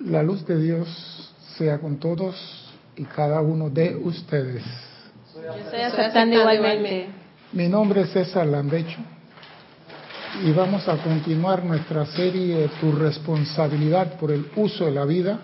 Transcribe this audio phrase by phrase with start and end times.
[0.00, 2.36] La luz de Dios sea con todos
[2.96, 4.62] y cada uno de ustedes.
[5.34, 7.08] Yo estoy aceptando igualmente.
[7.52, 8.98] Mi nombre es César Landecho
[10.44, 15.40] y vamos a continuar nuestra serie Tu responsabilidad por el uso de la vida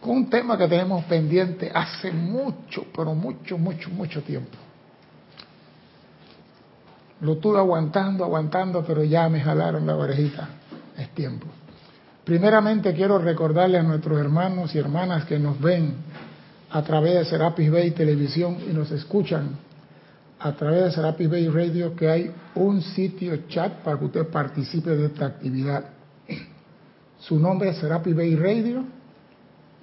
[0.00, 4.58] con un tema que tenemos pendiente hace mucho, pero mucho, mucho, mucho tiempo.
[7.20, 10.48] Lo tuve aguantando, aguantando, pero ya me jalaron la orejita.
[10.98, 11.46] Es tiempo.
[12.24, 15.94] Primeramente quiero recordarle a nuestros hermanos y hermanas que nos ven
[16.70, 19.56] a través de Serapis Bay Televisión y nos escuchan
[20.38, 24.90] a través de Serapis Bay Radio que hay un sitio chat para que usted participe
[24.90, 25.84] de esta actividad.
[27.18, 28.84] Su nombre es Serapis Bay Radio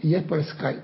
[0.02, 0.84] y es por Skype.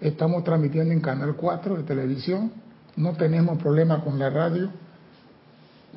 [0.00, 2.52] Estamos transmitiendo en Canal 4 de televisión.
[2.96, 4.70] No tenemos problema con la radio.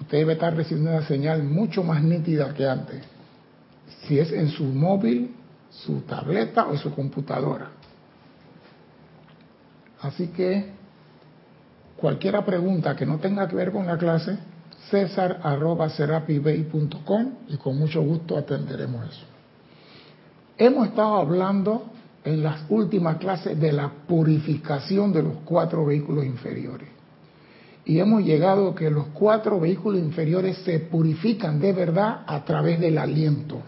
[0.01, 3.14] Usted debe estar recibiendo una señal mucho más nítida que antes
[4.07, 5.35] si es en su móvil,
[5.69, 7.69] su tableta o su computadora.
[10.01, 10.71] Así que
[11.97, 14.37] cualquier pregunta que no tenga que ver con la clase,
[14.89, 16.05] cesar.com
[17.47, 19.25] y con mucho gusto atenderemos eso.
[20.57, 21.85] Hemos estado hablando
[22.23, 26.89] en las últimas clases de la purificación de los cuatro vehículos inferiores.
[27.85, 32.79] Y hemos llegado a que los cuatro vehículos inferiores se purifican de verdad a través
[32.79, 33.61] del aliento.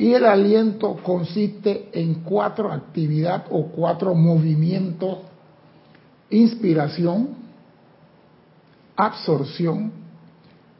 [0.00, 5.18] Y el aliento consiste en cuatro actividades o cuatro movimientos.
[6.30, 7.36] Inspiración,
[8.96, 9.92] absorción,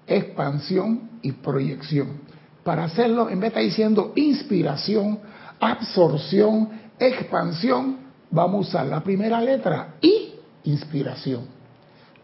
[0.07, 2.23] expansión y proyección.
[2.65, 5.19] Para hacerlo, en vez de estar diciendo inspiración,
[5.61, 7.99] absorción, expansión,
[8.31, 10.33] vamos a usar la primera letra, I,
[10.65, 11.43] inspiración.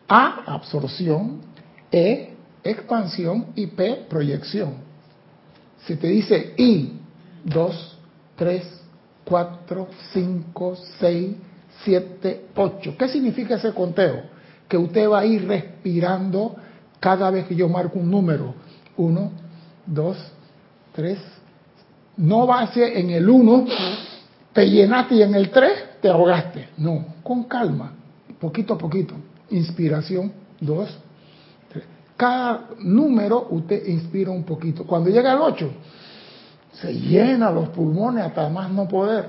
[0.09, 1.43] A, absorción,
[1.93, 4.87] E, expansión y P, proyección.
[5.87, 6.93] Si te dice I,
[7.45, 7.99] 2,
[8.37, 8.81] 3,
[9.25, 11.37] 4, 5, 6,
[11.85, 12.95] 7, 8.
[12.99, 14.23] ¿Qué significa ese conteo?
[14.69, 16.57] Que usted va a ir respirando
[16.99, 18.55] cada vez que yo marco un número.
[18.97, 19.31] 1,
[19.87, 20.17] 2,
[20.93, 21.19] 3.
[22.17, 23.67] No va a ser en el 1,
[24.53, 26.71] te llenaste y en el 3 te ahogaste.
[26.79, 27.93] No, con calma,
[28.41, 29.15] poquito a poquito.
[29.51, 30.99] Inspiración, 2,
[32.17, 34.85] cada número usted inspira un poquito.
[34.85, 35.71] Cuando llega al 8,
[36.73, 39.27] se llena los pulmones hasta más no poder.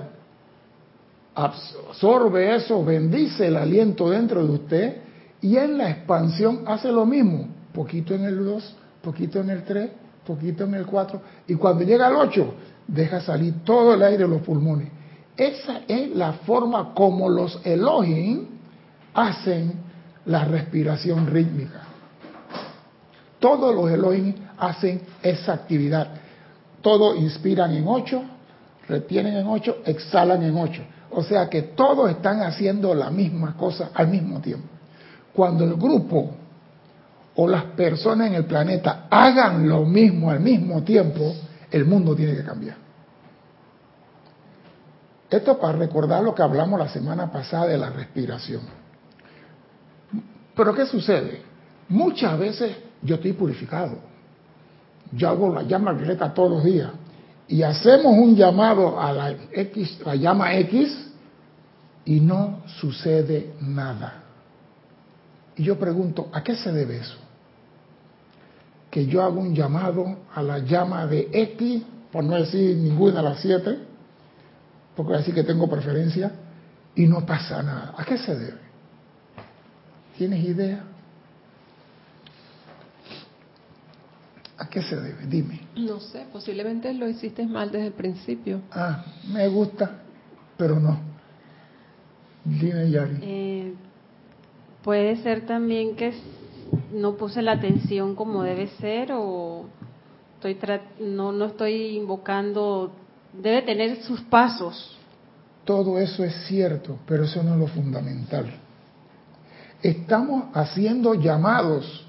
[1.36, 4.98] Absorbe eso, bendice el aliento dentro de usted
[5.42, 7.48] y en la expansión hace lo mismo.
[7.74, 9.90] Poquito en el 2, poquito en el 3,
[10.26, 12.54] poquito en el 4 y cuando llega al 8
[12.88, 14.90] deja salir todo el aire de los pulmones.
[15.36, 18.48] Esa es la forma como los Elohim
[19.14, 19.74] hacen
[20.26, 21.84] la respiración rítmica.
[23.40, 26.08] Todos los Elohim hacen esa actividad.
[26.82, 28.24] Todos inspiran en ocho,
[28.88, 30.82] retienen en ocho, exhalan en ocho.
[31.12, 34.68] O sea que todos están haciendo la misma cosa al mismo tiempo.
[35.34, 36.32] Cuando el grupo
[37.36, 41.36] o las personas en el planeta hagan lo mismo al mismo tiempo,
[41.72, 42.78] el mundo tiene que cambiar.
[45.30, 48.62] Esto para recordar lo que hablamos la semana pasada de la respiración.
[50.56, 51.42] Pero ¿qué sucede?
[51.90, 53.98] Muchas veces yo estoy purificado.
[55.12, 56.92] Yo hago la llama violeta todos los días.
[57.48, 61.08] Y hacemos un llamado a la, X, la llama X
[62.06, 64.24] y no sucede nada.
[65.56, 67.18] Y yo pregunto, ¿a qué se debe eso?
[68.92, 73.24] Que yo hago un llamado a la llama de X, por no decir ninguna de
[73.24, 73.78] las siete,
[74.96, 76.32] porque así que tengo preferencia,
[76.96, 77.94] y no pasa nada.
[77.98, 78.60] ¿A qué se debe?
[80.18, 80.84] ¿Tienes idea?
[84.58, 85.28] ¿A qué se debe?
[85.28, 85.62] Dime.
[85.76, 88.62] No sé, posiblemente lo hiciste mal desde el principio.
[88.72, 90.00] Ah, me gusta,
[90.58, 91.00] pero no.
[92.44, 93.20] Dime, Yari.
[93.22, 93.74] Eh,
[94.84, 96.14] puede ser también que
[96.92, 99.66] no puse la atención como debe ser o
[100.36, 100.58] estoy
[101.00, 102.92] no, no estoy invocando,
[103.34, 104.98] debe tener sus pasos.
[105.66, 108.46] Todo eso es cierto, pero eso no es lo fundamental.
[109.84, 112.07] Estamos haciendo llamados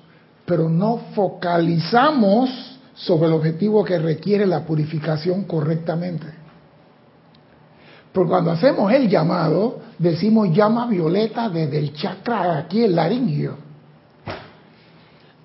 [0.49, 2.49] pero no focalizamos
[2.95, 6.27] sobre el objetivo que requiere la purificación correctamente.
[8.11, 13.57] Porque cuando hacemos el llamado, decimos llama violeta desde el chakra aquí, el laringio.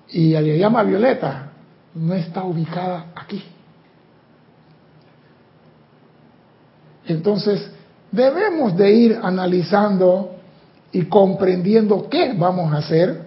[0.08, 1.50] Y la llama violeta
[1.94, 3.44] no está ubicada aquí.
[7.06, 7.70] Entonces,
[8.10, 10.36] debemos de ir analizando
[10.92, 13.23] y comprendiendo qué vamos a hacer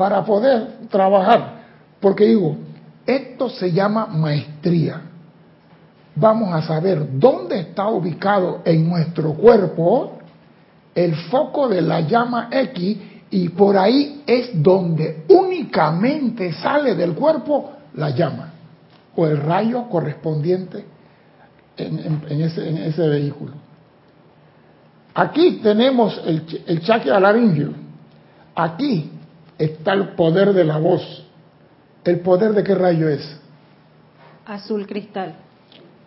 [0.00, 1.60] para poder trabajar.
[2.00, 2.56] Porque digo,
[3.04, 5.02] esto se llama maestría.
[6.16, 10.20] vamos a saber dónde está ubicado en nuestro cuerpo
[10.94, 12.96] el foco de la llama X
[13.30, 18.54] y por ahí es donde únicamente sale del cuerpo la llama
[19.14, 20.82] o el rayo correspondiente
[21.76, 23.52] en, ese, vehículo.
[25.14, 27.74] Aquí tenemos el, el chakra laringio.
[28.54, 29.19] Aquí
[29.60, 31.22] está el poder de la voz.
[32.04, 33.38] ¿El poder de qué rayo es?
[34.46, 35.36] Azul cristal.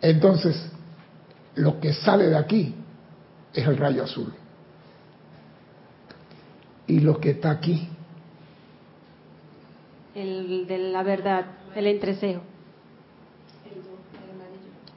[0.02, 0.70] Entonces,
[1.56, 2.74] lo que sale de aquí
[3.54, 4.34] es el rayo azul.
[6.88, 7.88] Y lo que está aquí.
[10.16, 11.46] El de la verdad,
[11.76, 12.42] el entrecejo.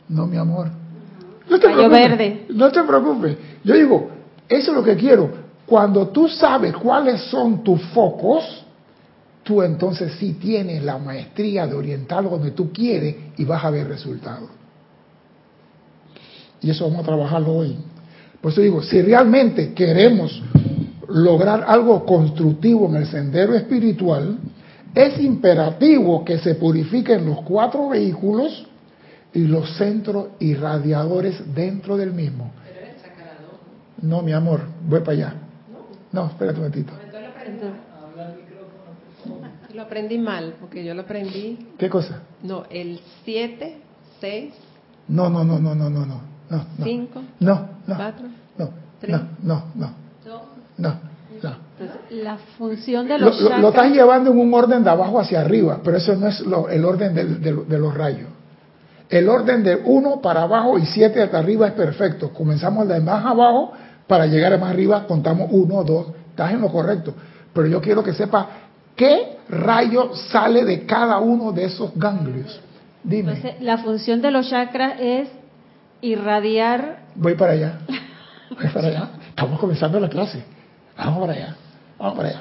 [0.08, 0.70] No, mi amor.
[1.48, 2.46] No te preocupes, verde.
[2.48, 3.36] No te preocupes.
[3.64, 4.10] Yo digo,
[4.48, 5.45] eso es lo que quiero.
[5.66, 8.64] Cuando tú sabes cuáles son tus focos,
[9.42, 13.88] tú entonces sí tienes la maestría de orientarlo donde tú quieres y vas a ver
[13.88, 14.48] resultados.
[16.60, 17.76] Y eso vamos a trabajarlo hoy.
[18.40, 20.40] Por eso digo, si realmente queremos
[21.08, 24.38] lograr algo constructivo en el sendero espiritual,
[24.94, 28.66] es imperativo que se purifiquen los cuatro vehículos
[29.34, 32.52] y los centros irradiadores dentro del mismo.
[34.00, 35.45] No, mi amor, voy para allá.
[36.12, 36.92] No, espérate un momentito.
[39.74, 41.68] Lo aprendí mal, porque yo lo aprendí.
[41.78, 42.22] ¿Qué cosa?
[42.42, 43.78] No, el 7,
[44.20, 44.54] 6.
[45.08, 46.20] No, no, no, no, no, no, no.
[46.82, 47.22] 5.
[47.40, 47.96] No, no.
[47.96, 48.26] 4.
[48.58, 48.70] No,
[49.00, 49.12] 3.
[49.12, 50.06] No, no, no.
[50.78, 50.94] No,
[51.38, 51.56] no.
[52.10, 55.80] la función de los lo, lo, estás llevando en un orden de abajo hacia arriba,
[55.82, 57.24] pero eso no es el orden de,
[57.54, 58.28] de los rayos.
[59.08, 62.32] El orden de uno para abajo y siete hasta arriba es perfecto.
[62.32, 63.72] Comenzamos de más abajo
[64.06, 67.14] para llegar más arriba, contamos uno, dos, estás en lo correcto.
[67.52, 68.48] Pero yo quiero que sepa
[68.94, 72.60] qué rayo sale de cada uno de esos ganglios.
[73.02, 73.56] Dime.
[73.60, 75.28] la función de los chakras es
[76.00, 77.04] irradiar.
[77.14, 77.78] Voy para allá.
[78.50, 79.10] Voy para allá.
[79.28, 80.42] Estamos comenzando la clase.
[80.96, 81.56] Vamos para allá.
[81.98, 82.40] Vamos para allá.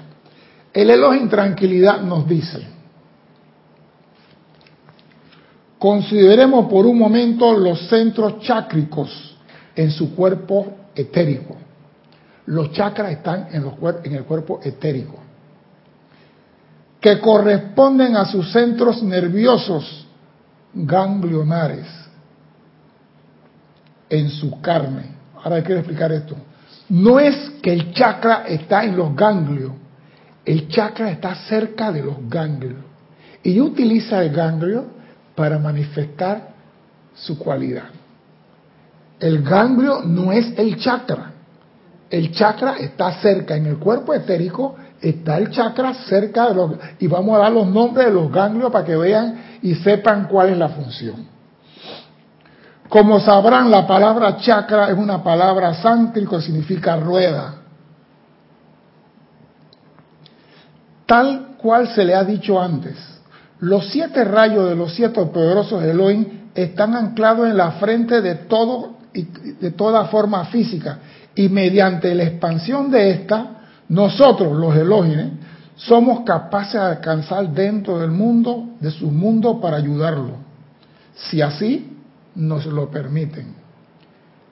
[0.73, 2.75] El en tranquilidad nos dice,
[5.77, 9.34] Consideremos por un momento los centros chácricos
[9.75, 11.56] en su cuerpo etérico.
[12.48, 13.74] Los chakras están en, los,
[14.04, 15.18] en el cuerpo etérico,
[17.01, 20.07] que corresponden a sus centros nerviosos
[20.74, 21.88] ganglionares
[24.10, 25.16] en su carne.
[25.44, 26.36] Ahora quiero explicar esto.
[26.89, 29.72] No es que el chakra está en los ganglios,
[30.45, 32.83] el chakra está cerca de los ganglios
[33.42, 34.86] y utiliza el ganglio
[35.36, 36.54] para manifestar
[37.16, 37.89] su cualidad.
[39.19, 41.31] El ganglio no es el chakra.
[42.09, 46.71] El chakra está cerca, en el cuerpo etérico está el chakra cerca de los...
[47.00, 50.50] Y vamos a dar los nombres de los ganglios para que vean y sepan cuál
[50.50, 51.27] es la función.
[52.89, 57.56] Como sabrán, la palabra chakra es una palabra sánscrito que significa rueda.
[61.06, 62.95] Tal cual se le ha dicho antes,
[63.59, 68.95] los siete rayos de los siete poderosos Elohim están anclados en la frente de todo
[69.15, 69.23] y
[69.59, 71.00] de toda forma física
[71.33, 73.56] y mediante la expansión de esta,
[73.89, 75.31] nosotros los Elohim
[75.75, 80.38] somos capaces de alcanzar dentro del mundo, de su mundo para ayudarlo,
[81.15, 81.97] si así
[82.35, 83.47] nos lo permiten.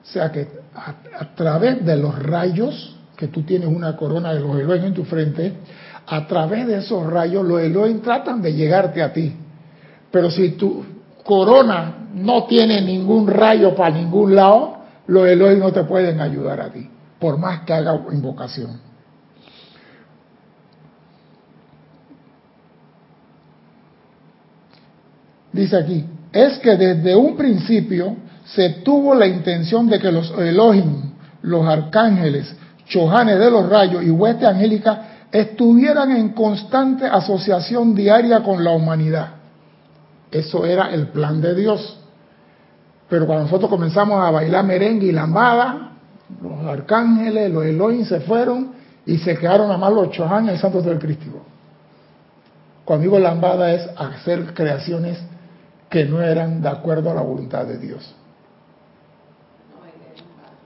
[0.03, 4.57] O sea que a, través de los rayos, que tú tienes una corona de los
[4.59, 5.53] Elohim en tu frente,
[6.05, 9.33] a través de esos rayos los Elohim tratan de llegarte a ti.
[10.11, 10.83] Pero si tu
[11.23, 14.77] corona no tiene ningún rayo para ningún lado,
[15.07, 16.89] los Elohim no te pueden ayudar a ti,
[17.19, 18.79] por más que haga invocación.
[25.51, 28.15] Dice aquí, es que desde un principio
[28.45, 31.13] se tuvo la intención de que los Elohim,
[31.43, 32.55] los arcángeles,
[32.87, 39.32] chojanes de los rayos y hueste angélica estuvieran en constante asociación diaria con la humanidad.
[40.33, 41.99] Eso era el plan de Dios.
[43.09, 45.91] Pero cuando nosotros comenzamos a bailar merengue y lambada,
[46.41, 48.73] los arcángeles, los Elohim se fueron
[49.05, 51.45] y se quedaron a más los Chohan y santos del Cristo.
[52.85, 55.19] Cuando digo lambada es hacer creaciones
[55.89, 58.15] que no eran de acuerdo a la voluntad de Dios.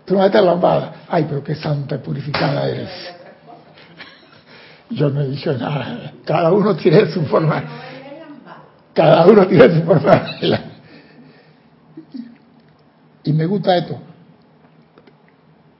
[0.05, 0.93] Tú no la lambada.
[1.09, 2.89] Ay, pero qué santa y purificada eres.
[4.89, 6.13] Yo no he dicho nada.
[6.23, 7.61] Cada uno tiene su forma.
[8.97, 10.25] Cada uno tiene su forma.
[13.23, 13.99] Y me gusta esto.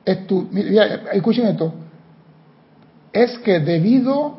[0.05, 1.73] escuchen esto.
[3.11, 4.37] Es que debido,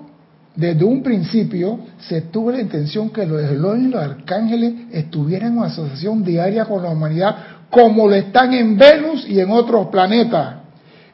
[0.55, 5.65] desde un principio se tuvo la intención que los Elohim y los arcángeles estuvieran en
[5.65, 7.37] asociación diaria con la humanidad,
[7.71, 10.55] como lo están en Venus y en otros planetas,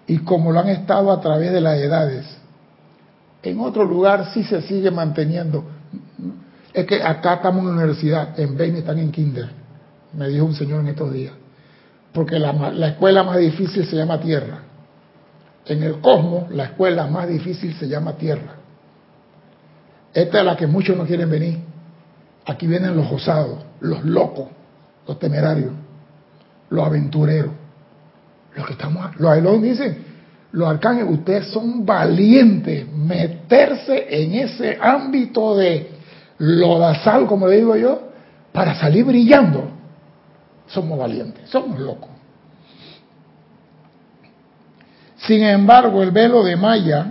[0.06, 2.26] y como lo han estado a través de las edades.
[3.42, 5.64] En otro lugar sí se sigue manteniendo.
[6.75, 9.49] Es que acá estamos en la universidad, en Venus están en Kinder,
[10.12, 11.33] me dijo un señor en estos días.
[12.12, 14.59] Porque la, la escuela más difícil se llama Tierra.
[15.66, 18.57] En el cosmos, la escuela más difícil se llama Tierra.
[20.12, 21.59] Esta es la que muchos no quieren venir.
[22.45, 24.49] Aquí vienen los osados, los locos,
[25.07, 25.73] los temerarios,
[26.71, 27.52] los aventureros.
[28.57, 30.04] Los que estamos, los dicen,
[30.52, 35.93] los arcángeles, ustedes son valientes, meterse en ese ámbito de
[36.38, 38.09] lodazal, como le digo yo,
[38.53, 39.71] para salir brillando.
[40.67, 42.11] Somos valientes, somos locos.
[45.19, 47.07] Sin embargo, el velo de Maya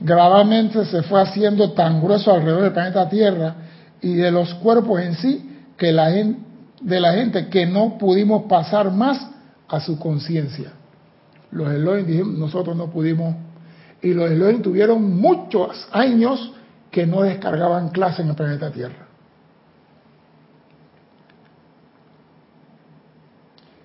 [0.00, 3.54] gradualmente se fue haciendo tan grueso alrededor del planeta Tierra
[4.00, 6.40] y de los cuerpos en sí que la gente,
[6.80, 9.26] de la gente que no pudimos pasar más
[9.68, 10.72] a su conciencia.
[11.50, 13.34] Los Elohim dijeron, nosotros no pudimos.
[14.02, 16.52] Y los Elohim tuvieron muchos años
[16.90, 19.06] que no descargaban clase en el planeta Tierra.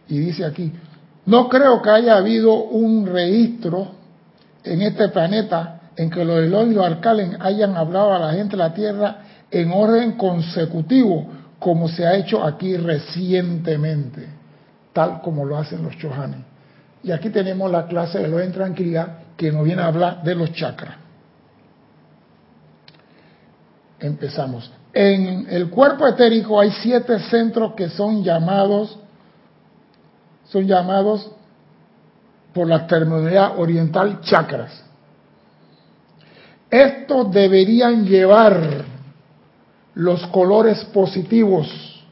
[0.07, 0.72] Y dice aquí,
[1.25, 3.88] no creo que haya habido un registro
[4.63, 8.51] en este planeta en que los Elohim y los alcaldes hayan hablado a la gente
[8.51, 9.17] de la Tierra
[9.50, 11.27] en orden consecutivo,
[11.60, 14.27] como se ha hecho aquí recientemente,
[14.91, 16.39] tal como lo hacen los chohanes.
[17.03, 19.07] Y aquí tenemos la clase de Elohim Tranquilidad
[19.38, 21.02] que nos viene a hablar de los chakras.
[24.03, 24.69] Empezamos.
[24.91, 29.00] En el cuerpo etérico hay siete centros que son llamados,
[30.50, 31.31] son llamados
[32.53, 34.83] por la terminología oriental chakras.
[36.69, 38.83] Estos deberían llevar
[39.95, 42.03] los colores positivos,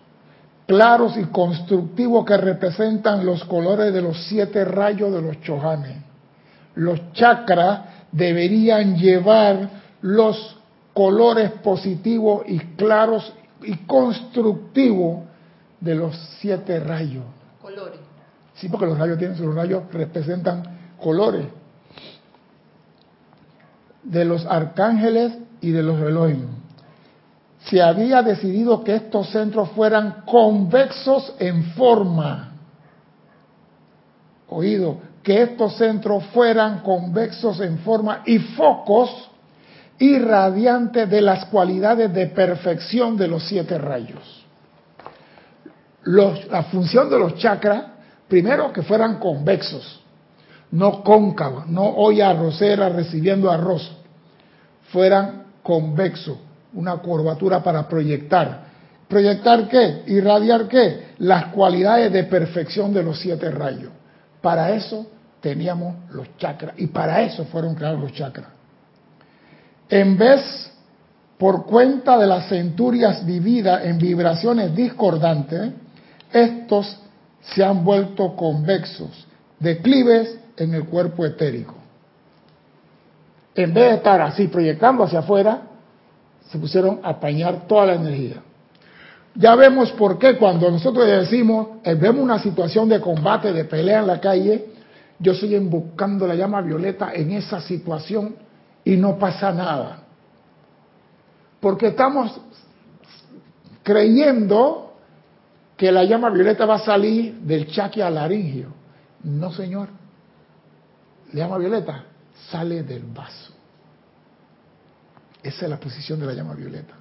[0.65, 5.97] claros y constructivos que representan los colores de los siete rayos de los chohanes.
[6.75, 7.81] Los chakras
[8.13, 9.69] deberían llevar
[10.01, 10.60] los
[10.93, 13.33] colores positivos y claros
[13.63, 15.23] y constructivos
[15.79, 17.23] de los siete rayos.
[17.61, 17.99] Colores.
[18.55, 20.63] Sí, porque los rayos tienen, los rayos representan
[21.01, 21.47] colores
[24.03, 26.47] de los arcángeles y de los Elohim.
[27.65, 32.53] Se había decidido que estos centros fueran convexos en forma.
[34.49, 39.30] Oído, que estos centros fueran convexos en forma y focos
[40.01, 44.39] irradiantes de las cualidades de perfección de los siete rayos.
[46.03, 47.83] la función de los chakras,
[48.27, 50.01] primero que fueran convexos,
[50.71, 53.95] no cóncavos, no olla arrocera recibiendo arroz,
[54.91, 56.37] fueran convexos,
[56.73, 58.71] una curvatura para proyectar.
[59.07, 60.03] ¿Proyectar qué?
[60.07, 61.11] ¿Irradiar qué?
[61.19, 63.91] Las cualidades de perfección de los siete rayos.
[64.41, 65.05] Para eso
[65.41, 68.60] teníamos los chakras y para eso fueron creados los chakras.
[69.91, 70.71] En vez,
[71.37, 75.73] por cuenta de las centurias vividas en vibraciones discordantes,
[76.31, 76.97] estos
[77.41, 79.27] se han vuelto convexos,
[79.59, 81.75] declives en el cuerpo etérico.
[83.53, 85.63] En vez de estar así proyectando hacia afuera,
[86.49, 88.37] se pusieron a apañar toda la energía.
[89.35, 93.99] Ya vemos por qué cuando nosotros decimos, eh, vemos una situación de combate, de pelea
[93.99, 94.67] en la calle,
[95.19, 98.35] yo estoy buscando la llama violeta en esa situación
[98.83, 99.99] y no pasa nada.
[101.59, 102.39] Porque estamos
[103.83, 104.93] creyendo
[105.77, 108.73] que la llama violeta va a salir del chaque laringio.
[109.23, 109.89] No, señor.
[111.33, 112.03] La llama violeta
[112.49, 113.53] sale del vaso.
[115.41, 116.93] Esa es la posición de la llama violeta.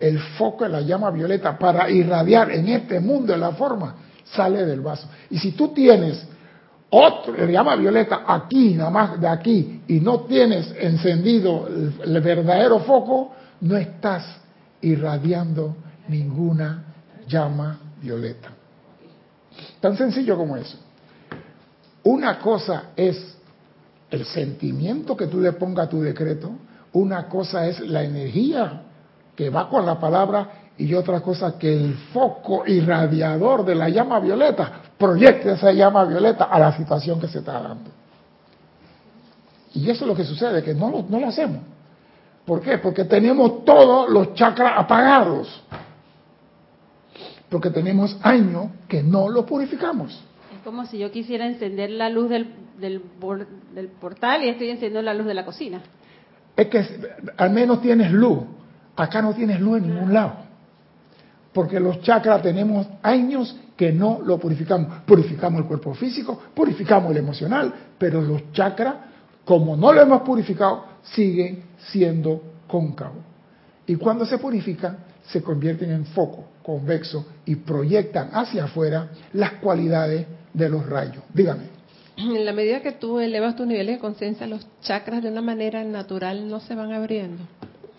[0.00, 4.64] El foco de la llama violeta para irradiar en este mundo de la forma sale
[4.64, 5.08] del vaso.
[5.30, 6.26] Y si tú tienes
[6.90, 12.80] otro, llama violeta aquí, nada más de aquí, y no tienes encendido el, el verdadero
[12.80, 14.24] foco, no estás
[14.80, 15.76] irradiando
[16.08, 16.84] ninguna
[17.26, 18.50] llama violeta.
[19.80, 20.78] Tan sencillo como eso.
[22.04, 23.36] Una cosa es
[24.10, 26.52] el sentimiento que tú le pongas a tu decreto,
[26.92, 28.82] una cosa es la energía
[29.36, 34.20] que va con la palabra y otra cosa que el foco irradiador de la llama
[34.20, 37.90] violeta proyecte esa llama violeta a la situación que se está dando.
[39.74, 41.60] Y eso es lo que sucede, que no lo, no lo hacemos.
[42.44, 42.78] ¿Por qué?
[42.78, 45.62] Porque tenemos todos los chakras apagados.
[47.48, 50.12] Porque tenemos años que no lo purificamos.
[50.54, 53.02] Es como si yo quisiera encender la luz del, del,
[53.74, 55.80] del portal y estoy encendiendo la luz de la cocina.
[56.56, 56.84] es que
[57.36, 58.40] al menos tienes luz.
[58.96, 60.32] Acá no tienes luz en ningún lado.
[61.52, 65.04] Porque los chakras tenemos años que no lo purificamos.
[65.06, 68.94] Purificamos el cuerpo físico, purificamos el emocional, pero los chakras,
[69.46, 73.24] como no lo hemos purificado, siguen siendo cóncavos.
[73.86, 80.26] Y cuando se purifican, se convierten en foco convexo y proyectan hacia afuera las cualidades
[80.52, 81.24] de los rayos.
[81.32, 81.62] Dígame.
[82.18, 85.82] En la medida que tú elevas tus niveles de conciencia, los chakras de una manera
[85.84, 87.42] natural no se van abriendo.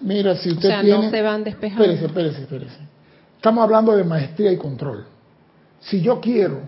[0.01, 1.05] Mira, si usted o sea, tiene...
[1.05, 1.83] no se van despejando.
[1.83, 2.77] Espérese, espérese, espérese.
[3.38, 5.03] Estamos hablando de maestría y control.
[5.81, 6.59] Si yo quiero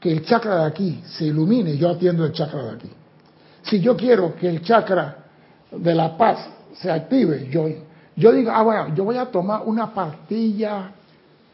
[0.00, 2.90] que el chakra de aquí se ilumine, yo atiendo el chakra de aquí.
[3.62, 5.24] Si yo quiero que el chakra
[5.70, 6.38] de la paz
[6.74, 7.68] se active, yo,
[8.14, 10.92] yo digo, ah, bueno, yo voy a tomar una pastilla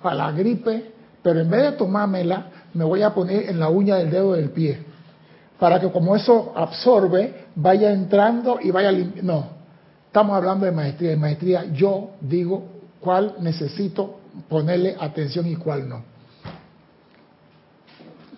[0.02, 0.92] para la gripe,
[1.23, 4.50] pero en vez de tomármela, me voy a poner en la uña del dedo del
[4.50, 4.83] pie,
[5.59, 8.90] para que como eso absorbe, vaya entrando y vaya.
[9.23, 9.47] No,
[10.07, 11.12] estamos hablando de maestría.
[11.12, 12.64] En maestría yo digo
[13.00, 16.12] cuál necesito ponerle atención y cuál no.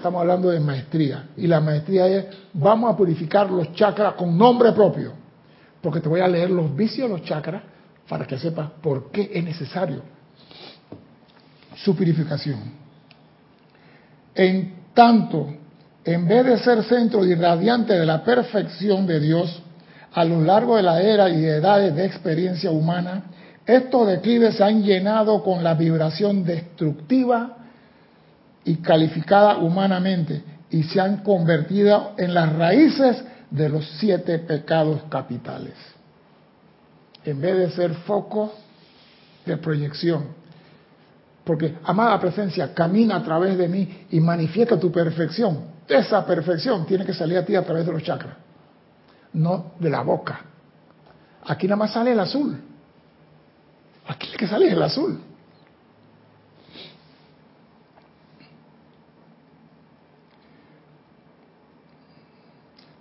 [0.04, 1.28] Estamos hablando de maestría.
[1.34, 5.12] Y la maestría es, vamos a purificar los chakras con nombre propio.
[5.80, 7.62] Porque te voy a leer los vicios de los chakras
[8.06, 10.02] para que sepas por qué es necesario
[11.76, 12.58] su purificación.
[14.34, 15.54] En tanto,
[16.04, 19.62] en vez de ser centro irradiante de la perfección de Dios,
[20.12, 23.22] a lo largo de la era y edades de experiencia humana,
[23.64, 27.63] estos declives se han llenado con la vibración destructiva
[28.64, 35.74] y calificada humanamente y se han convertido en las raíces de los siete pecados capitales.
[37.24, 38.52] En vez de ser foco
[39.46, 40.24] de proyección,
[41.44, 45.74] porque, amada presencia, camina a través de mí y manifiesta tu perfección.
[45.86, 48.34] Esa perfección tiene que salir a ti a través de los chakras,
[49.34, 50.40] no de la boca.
[51.46, 52.58] Aquí nada más sale el azul.
[54.08, 55.20] Aquí el que sale el azul.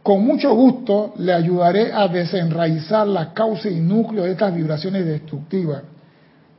[0.03, 5.83] Con mucho gusto le ayudaré a desenraizar la causa y núcleo de estas vibraciones destructivas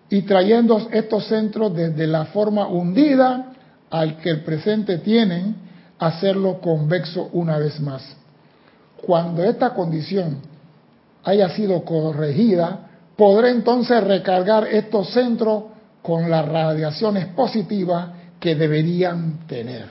[0.08, 3.52] y trayendo estos centros desde la forma hundida
[3.90, 5.56] al que el presente tienen,
[5.98, 8.16] hacerlo convexo una vez más.
[9.04, 10.38] Cuando esta condición
[11.22, 15.64] haya sido corregida, podré entonces recargar estos centros
[16.00, 18.08] con las radiaciones positivas
[18.40, 19.86] que deberían tener.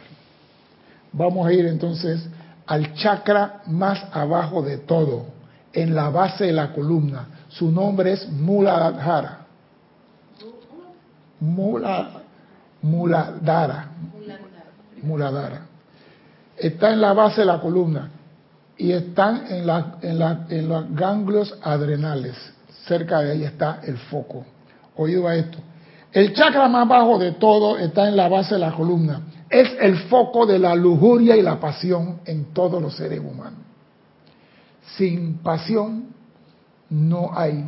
[1.11, 2.27] Vamos a ir entonces
[2.65, 5.25] al chakra más abajo de todo,
[5.73, 7.27] en la base de la columna.
[7.49, 9.39] Su nombre es Muladhara.
[11.39, 12.09] Mula,
[12.81, 13.87] Muladhara.
[15.01, 15.61] Muladhara.
[16.57, 18.09] Está en la base de la columna
[18.77, 22.35] y están en, la, en, la, en los ganglios adrenales.
[22.87, 24.45] Cerca de ahí está el foco.
[24.95, 25.57] Oído a esto.
[26.11, 29.21] El chakra más bajo de todo está en la base de la columna.
[29.53, 33.59] Es el foco de la lujuria y la pasión en todos los seres humanos.
[34.97, 36.07] Sin pasión
[36.89, 37.63] no hay,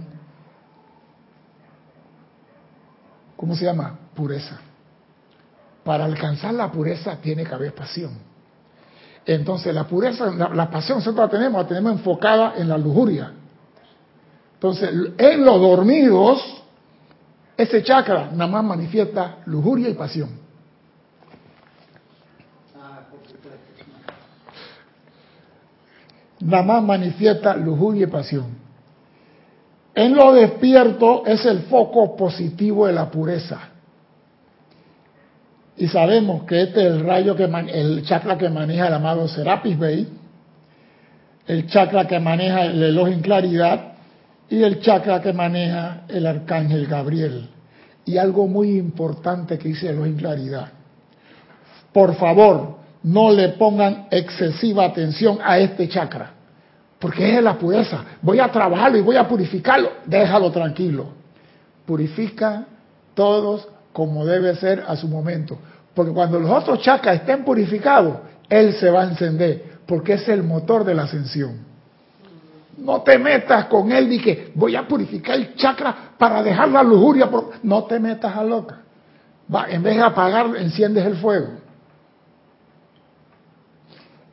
[3.38, 4.00] ¿cómo se llama?
[4.16, 4.60] Pureza.
[5.84, 8.14] Para alcanzar la pureza tiene que haber pasión.
[9.24, 13.32] Entonces la pureza, la, pasión nosotros la tenemos, la tenemos enfocada en la lujuria.
[14.56, 16.64] Entonces, en los dormidos,
[17.56, 20.45] ese chakra nada más manifiesta lujuria y pasión.
[26.40, 28.66] Nada más manifiesta lujuria y pasión.
[29.94, 33.70] En lo despierto es el foco positivo de la pureza.
[35.78, 39.78] Y sabemos que este es el rayo que el chakra que maneja el amado Serapis
[39.78, 40.08] Bey,
[41.48, 43.94] el chakra que maneja el elogio en claridad
[44.50, 47.50] y el chakra que maneja el arcángel Gabriel.
[48.06, 50.68] Y algo muy importante que dice elogio en claridad.
[51.92, 56.32] Por favor, no le pongan excesiva atención a este chakra,
[56.98, 58.04] porque es la pureza.
[58.20, 59.92] Voy a trabajarlo y voy a purificarlo.
[60.06, 61.10] Déjalo tranquilo.
[61.86, 62.66] Purifica
[63.14, 65.60] todos como debe ser a su momento.
[65.94, 68.18] Porque cuando los otros chakras estén purificados,
[68.50, 71.60] él se va a encender, porque es el motor de la ascensión.
[72.80, 76.82] No te metas con él y que voy a purificar el chakra para dejar la
[76.82, 77.30] lujuria.
[77.62, 78.80] No te metas a loca.
[79.70, 81.65] En vez de apagar, enciendes el fuego.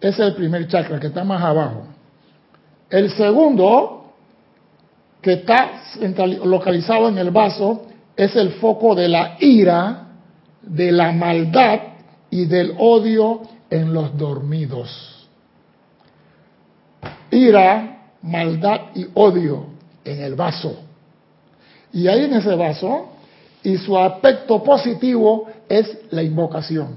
[0.02, 1.84] Es el primer chakra que está más abajo.
[2.90, 4.12] El segundo,
[5.22, 5.70] que está
[6.44, 7.86] localizado en el vaso,
[8.16, 10.08] es el foco de la ira,
[10.60, 11.78] de la maldad
[12.30, 15.28] y del odio en los dormidos.
[17.30, 19.66] Ira, maldad y odio
[20.04, 20.80] en el vaso.
[21.92, 23.12] Y ahí en ese vaso,
[23.62, 26.96] y su aspecto positivo es la invocación.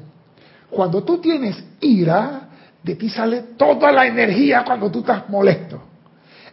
[0.71, 2.44] Cuando tú tienes ira,
[2.85, 5.81] de ti sale toda la energía cuando tú estás molesto.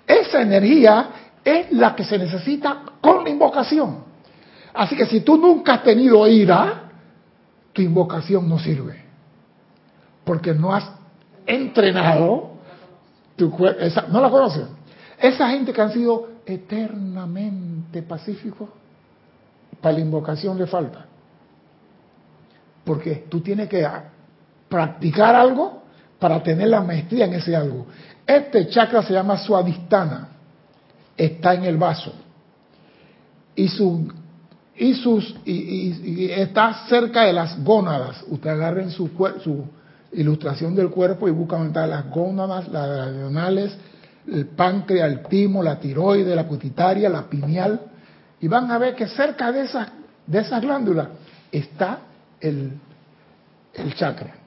[0.06, 1.10] Esa energía
[1.44, 3.98] es la que se necesita con la invocación.
[4.72, 6.84] Así que si tú nunca has tenido ira,
[7.74, 9.04] tu invocación no sirve.
[10.24, 10.90] Porque no has
[11.44, 12.52] entrenado
[13.36, 13.82] tu cuerpo.
[14.10, 14.68] ¿No la conocen?
[15.18, 18.70] Esa gente que han sido eternamente pacíficos,
[19.82, 21.04] para la invocación le falta.
[22.84, 23.86] Porque tú tienes que
[24.70, 25.81] practicar algo
[26.22, 27.88] para tener la maestría en ese algo.
[28.24, 30.28] Este chakra se llama suadistana,
[31.16, 32.12] está en el vaso.
[33.56, 34.08] Y su
[34.76, 38.24] y sus y, está cerca de las gónadas.
[38.28, 39.10] Usted agarren su,
[40.12, 43.76] ilustración del cuerpo y buscan las gónadas, las adrenales,
[44.30, 47.80] el páncreas, el timo, la tiroide, la putitaria, la pineal,
[48.40, 49.88] y van a ver que cerca de esas,
[50.24, 51.08] de esas glándulas
[51.50, 51.98] está
[52.40, 52.74] el,
[53.74, 54.41] el chakra.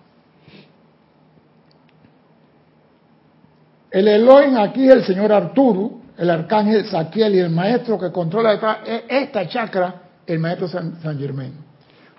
[3.95, 8.81] El Elohim aquí es el señor Arturo, el arcángel Saquiel y el maestro que controla
[9.08, 11.53] esta chakra, el maestro San, San Germain.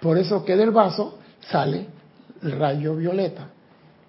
[0.00, 1.86] Por eso que del vaso sale
[2.42, 3.48] el rayo violeta.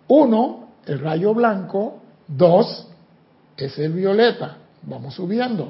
[0.08, 2.00] Uno, el rayo blanco.
[2.26, 2.88] Dos,
[3.58, 4.60] es el violeta.
[4.84, 5.70] Vamos subiendo.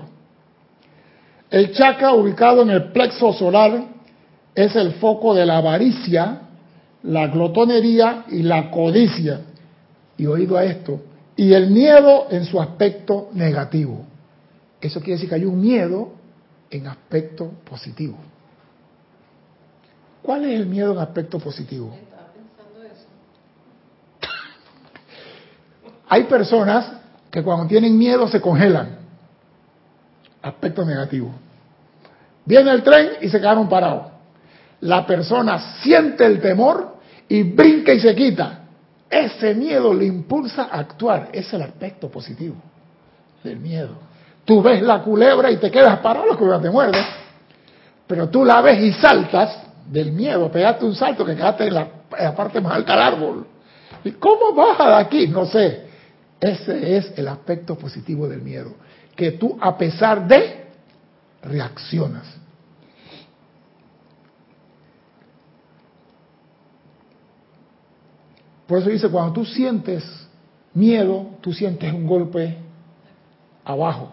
[1.49, 3.85] El chakra ubicado en el plexo solar
[4.53, 6.41] es el foco de la avaricia,
[7.01, 9.41] la glotonería y la codicia.
[10.15, 11.01] Y oído a esto,
[11.37, 14.03] y el miedo en su aspecto negativo.
[14.81, 16.13] Eso quiere decir que hay un miedo
[16.69, 18.17] en aspecto positivo.
[20.23, 21.95] ¿Cuál es el miedo en aspecto positivo?
[26.09, 26.91] Hay personas
[27.31, 28.97] que cuando tienen miedo se congelan.
[30.41, 31.31] Aspecto negativo.
[32.45, 34.07] Viene el tren y se quedaron parados.
[34.81, 36.97] La persona siente el temor
[37.29, 38.66] y brinca y se quita.
[39.09, 41.29] Ese miedo le impulsa a actuar.
[41.31, 42.55] Es el aspecto positivo
[43.43, 43.95] del miedo.
[44.45, 46.99] Tú ves la culebra y te quedas parado, la culebra te muerde.
[48.05, 51.87] Pero tú la ves y saltas del miedo, pegaste un salto que quedaste en la,
[52.17, 53.47] en la parte más alta del árbol.
[54.03, 55.27] ¿Y cómo baja de aquí?
[55.27, 55.87] No sé.
[56.39, 58.75] Ese es el aspecto positivo del miedo,
[59.15, 60.67] que tú a pesar de
[61.41, 62.25] reaccionas.
[68.67, 70.03] Por eso dice, cuando tú sientes
[70.73, 72.57] miedo, tú sientes un golpe
[73.63, 74.11] abajo.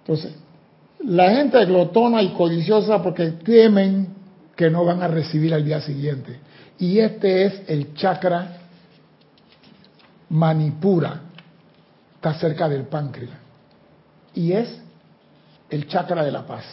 [0.00, 0.34] Entonces,
[1.04, 4.08] la gente glotona y codiciosa porque temen
[4.56, 6.38] que no van a recibir al día siguiente.
[6.78, 8.56] Y este es el chakra
[10.30, 11.22] Manipura
[12.14, 13.36] está cerca del páncreas
[14.34, 14.80] y es
[15.70, 16.64] el chakra de la paz.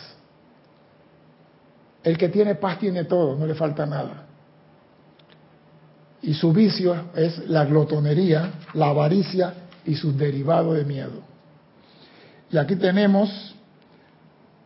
[2.03, 4.26] El que tiene paz tiene todo, no le falta nada.
[6.21, 9.53] Y su vicio es la glotonería, la avaricia
[9.85, 11.21] y sus derivados de miedo.
[12.51, 13.55] Y aquí tenemos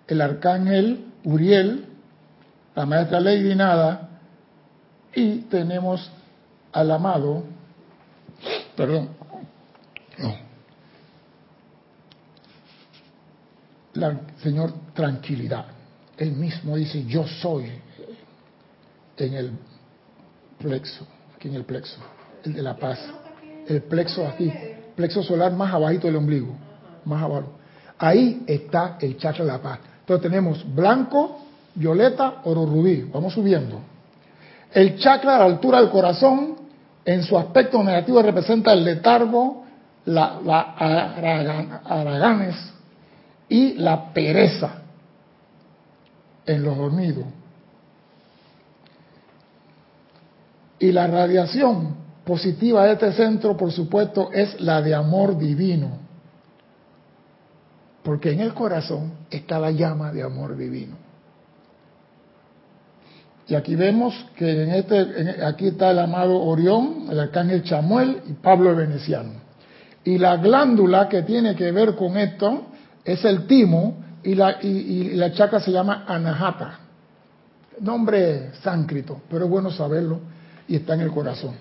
[0.08, 1.86] el arcángel Uriel,
[2.76, 4.10] la maestra Lady Nada,
[5.14, 6.10] y tenemos
[6.72, 7.44] al amado
[8.76, 9.10] Perdón.
[10.18, 10.36] No.
[13.94, 15.66] La, Señor, tranquilidad.
[16.18, 17.72] Él mismo dice, yo soy
[19.18, 19.52] en el
[20.58, 21.06] plexo,
[21.48, 21.98] en el plexo,
[22.44, 23.00] el de la paz.
[23.68, 24.52] El plexo aquí,
[24.96, 26.56] plexo solar más abajito del ombligo,
[27.06, 27.54] más abajo.
[27.98, 29.80] Ahí está el chakra de la paz.
[30.00, 31.40] Entonces tenemos blanco,
[31.76, 33.10] violeta, oro rubí.
[33.14, 33.80] Vamos subiendo.
[34.74, 36.56] El chakra a la altura del corazón
[37.06, 39.66] en su aspecto negativo representa el letargo,
[40.06, 40.40] la,
[41.86, 42.56] araganes
[43.50, 44.82] y la pereza
[46.46, 47.26] en los dormidos.
[50.82, 56.00] Y la radiación positiva de este centro, por supuesto, es la de amor divino.
[58.02, 60.96] Porque en el corazón está la llama de amor divino.
[63.48, 68.34] Y aquí vemos que en este, aquí está el amado Orión, el arcángel Chamuel y
[68.34, 69.34] Pablo el Veneciano.
[70.04, 72.70] Y la glándula que tiene que ver con esto
[73.06, 76.80] es el timo y la, y, la chakra se llama Anahata.
[77.82, 80.41] Nombre sánscrito, pero es bueno saberlo
[80.72, 81.54] y está en el corazón.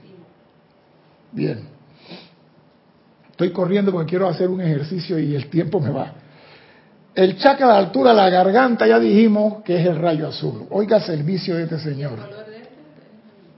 [1.33, 1.63] Bien.
[3.33, 6.13] Estoy corriendo porque quiero hacer un ejercicio y el tiempo me va.
[7.13, 10.65] El chakra de altura de la garganta ya dijimos que es el rayo azul.
[10.71, 12.21] Oiga servicio de este señor.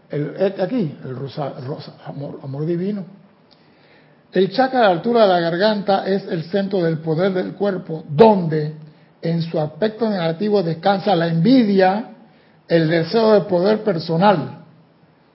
[0.08, 3.04] El, este aquí, el rosa, rosa amor, amor divino.
[4.32, 8.04] El chakra a la altura de la garganta es el centro del poder del cuerpo,
[8.08, 8.72] donde
[9.20, 12.08] en su aspecto negativo descansa la envidia,
[12.66, 14.62] el deseo de poder personal.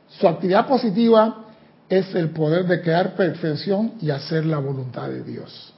[0.10, 1.46] Su actividad positiva
[1.90, 5.74] es el poder de crear perfección y hacer la voluntad de Dios.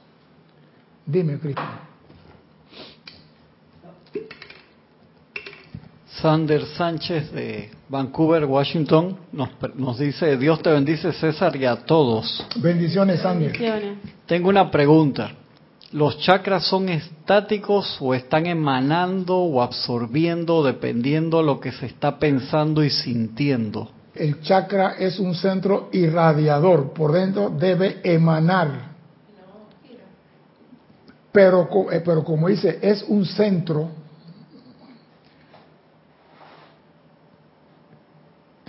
[1.06, 1.90] Dime, Cristian.
[6.20, 12.46] Sander Sánchez de Vancouver, Washington, nos, nos, dice, Dios te bendice César y a todos.
[12.56, 13.52] Bendiciones, Sander.
[13.52, 13.98] Bendiciones.
[14.26, 15.32] Tengo una pregunta.
[15.92, 22.18] ¿Los chakras son estáticos o están emanando o absorbiendo dependiendo de lo que se está
[22.18, 23.90] pensando y sintiendo?
[24.20, 28.90] El chakra es un centro irradiador, por dentro debe emanar.
[31.32, 34.00] Pero, eh, pero como dice, es un centro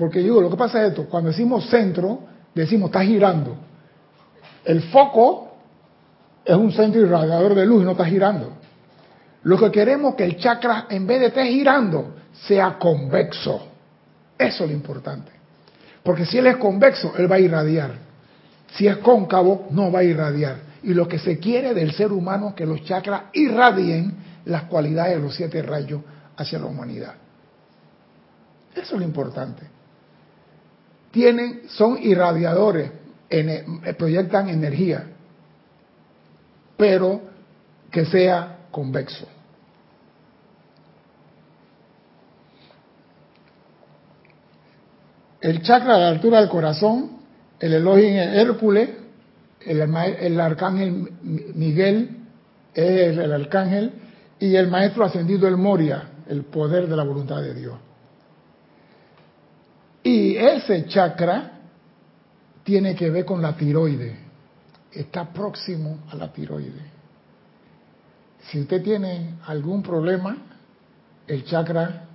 [0.02, 2.22] Porque digo, lo que pasa es esto, cuando decimos centro,
[2.56, 3.56] decimos está girando.
[4.66, 5.52] El foco
[6.44, 8.52] es un centro irradiador de luz y no está girando.
[9.44, 13.68] Lo que queremos es que el chakra, en vez de estar girando, sea convexo.
[14.40, 15.41] Eso es lo importante.
[16.04, 17.92] Porque si él es convexo, él va a irradiar.
[18.74, 20.58] Si es cóncavo, no va a irradiar.
[20.84, 25.18] Y lo que se quiere del ser humano es que los chakras irradien las cualidades
[25.18, 26.02] de los siete rayos
[26.38, 27.14] hacia la humanidad.
[28.74, 29.82] Eso es lo importante
[31.12, 32.90] tienen, son irradiadores,
[33.30, 33.66] eh,
[33.98, 35.06] proyectan energía,
[36.78, 37.22] pero
[37.92, 39.28] que sea convexo.
[45.42, 47.18] El chakra a la altura del corazón,
[47.60, 48.90] el Elohim Hércules,
[49.66, 51.12] el, el, arcángel
[51.56, 52.18] Miguel
[52.74, 53.92] es el arcángel,
[54.40, 57.76] y el maestro ascendido el Moria, el poder de la voluntad de Dios.
[60.04, 61.60] Y ese chakra
[62.64, 64.18] tiene que ver con la tiroide.
[64.92, 66.82] Está próximo a la tiroide.
[68.50, 70.36] Si usted tiene algún problema,
[71.28, 72.06] el chakra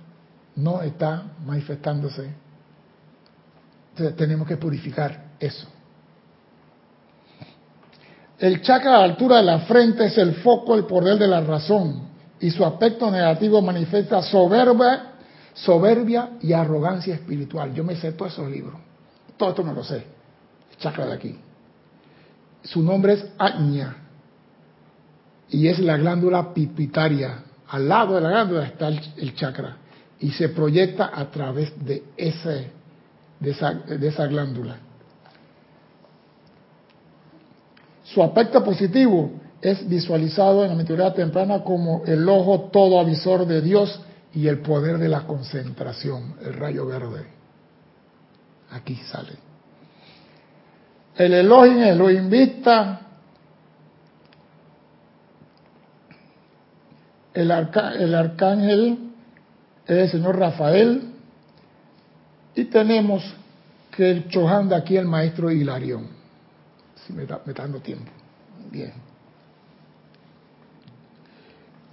[0.57, 2.29] no está manifestándose.
[4.15, 5.67] Tenemos que purificar eso.
[8.39, 11.41] El chakra a la altura de la frente es el foco, el poder de la
[11.41, 12.07] razón,
[12.39, 15.17] y su aspecto negativo manifiesta soberbia
[15.57, 17.73] soberbia y arrogancia espiritual.
[17.73, 18.79] Yo me sé todos esos libros.
[19.37, 20.05] Todo esto me lo sé.
[20.79, 21.39] chakra de aquí.
[22.63, 23.95] Su nombre es Aña.
[25.49, 27.43] Y es la glándula pituitaria.
[27.69, 29.77] Al lado de la glándula está el, chakra.
[30.19, 32.71] Y se proyecta a través de, ese,
[33.39, 34.77] de, esa, de esa glándula.
[38.03, 43.61] Su aspecto positivo es visualizado en la meteorita temprana como el ojo todo avisor de
[43.61, 43.99] Dios
[44.33, 47.25] y el poder de la concentración, el rayo verde.
[48.71, 49.33] Aquí sale.
[51.15, 53.01] El Elohim, lo invita
[57.33, 59.11] el, el arcángel
[59.85, 61.13] es el señor Rafael,
[62.57, 63.23] y tenemos
[63.91, 66.07] que el Chohan de aquí, el maestro Hilarión.
[66.95, 68.11] Si me, está dando tiempo.
[68.71, 68.93] Bien.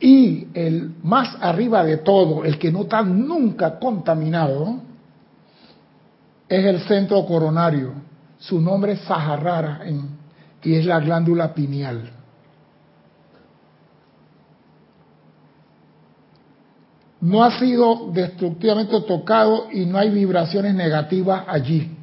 [0.01, 4.81] Y el más arriba de todo, el que no está nunca contaminado,
[6.49, 7.93] es el centro coronario.
[8.39, 9.83] Su nombre es Saharrara
[10.63, 12.11] y es la glándula pineal.
[17.25, 21.97] No ha sido destructivamente tocado y no hay vibraciones negativas allí.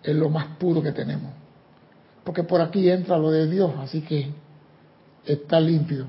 [0.00, 1.32] Es lo más puro que tenemos.
[2.22, 4.30] Porque por aquí entra lo de Dios, así que
[5.26, 6.06] está limpio.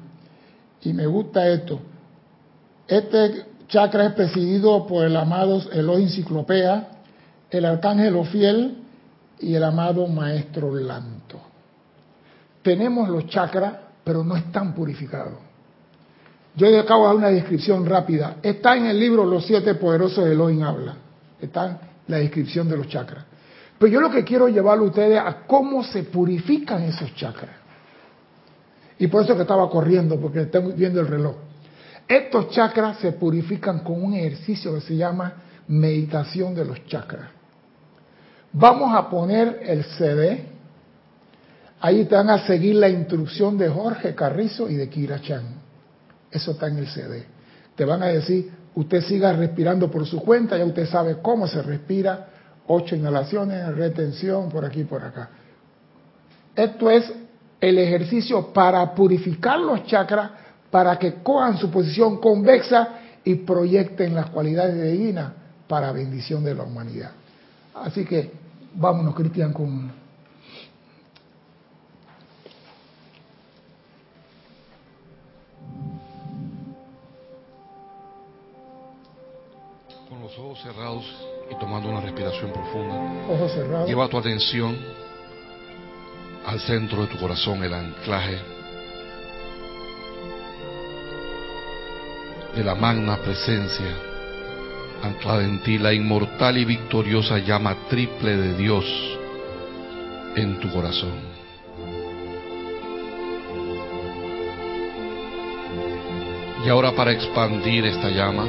[0.84, 1.80] Y me gusta esto.
[2.88, 6.88] Este chakra es presidido por el amado Elohim Enciclopea,
[7.50, 8.78] el arcángel Ofiel
[9.40, 11.42] y el amado Maestro Lanto.
[12.62, 15.51] Tenemos los chakras, pero no están purificados.
[16.56, 18.38] Yo acabo de dar una descripción rápida.
[18.42, 20.96] Está en el libro Los siete poderosos de Elohim habla.
[21.40, 23.24] Está en la descripción de los chakras.
[23.80, 27.56] Pero yo lo que quiero llevarlo a ustedes a cómo se purifican esos chakras.
[29.00, 31.36] Y por eso que estaba corriendo, porque estoy viendo el reloj.
[32.08, 35.34] Estos chakras se purifican con un ejercicio que se llama
[35.68, 37.30] meditación de los chakras.
[38.54, 40.46] Vamos a poner el CD.
[41.80, 45.61] Ahí te van a seguir la instrucción de Jorge Carrizo y de Kira Chan.
[46.32, 47.26] Eso está en el CD.
[47.76, 51.62] Te van a decir, usted siga respirando por su cuenta, ya usted sabe cómo se
[51.62, 52.28] respira.
[52.68, 55.30] Ocho inhalaciones, retención, por aquí, por acá.
[56.56, 57.12] Esto es
[57.60, 60.32] el ejercicio para purificar los chakras,
[60.70, 65.34] para que cojan su posición convexa y proyecten las cualidades divinas
[65.68, 67.12] para bendición de la humanidad.
[67.76, 68.32] Así que
[68.76, 69.92] vámonos, Cristian, con
[80.20, 81.06] los ojos cerrados
[81.50, 82.96] y tomando una respiración profunda,
[83.30, 83.88] Ojos cerrados.
[83.88, 84.78] lleva tu atención
[86.46, 88.40] al centro de tu corazón, el anclaje
[92.56, 93.96] de la magna presencia
[95.02, 98.86] anclada en ti, la inmortal y victoriosa llama triple de Dios
[100.36, 101.32] en tu corazón.
[106.64, 108.46] Y ahora para expandir esta llama,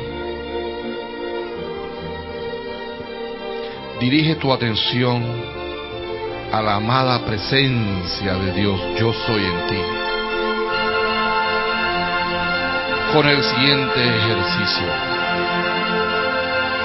[4.03, 5.23] dirige tu atención
[6.51, 9.83] a la amada presencia de Dios, yo soy en ti.
[13.13, 14.89] Con el siguiente ejercicio,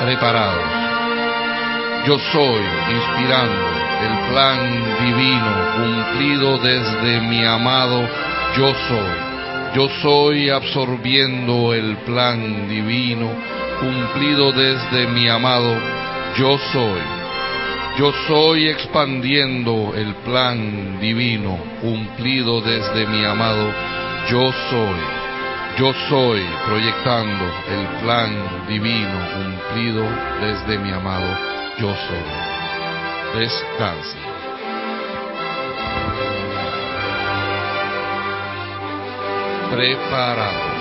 [0.06, 0.70] preparados,
[2.06, 2.62] yo soy
[2.98, 3.66] inspirando
[4.06, 4.60] el plan
[5.04, 8.08] divino cumplido desde mi amado
[8.56, 9.28] yo soy.
[9.74, 13.28] Yo soy absorbiendo el plan divino
[13.80, 15.97] cumplido desde mi amado
[16.38, 17.02] yo soy.
[17.97, 23.73] Yo soy expandiendo el plan divino cumplido desde mi amado
[24.30, 25.00] yo soy.
[25.80, 30.04] Yo soy proyectando el plan divino cumplido
[30.39, 31.28] desde mi amado
[31.80, 33.39] yo soy.
[33.39, 34.17] Descansa.
[39.71, 40.78] Preparado.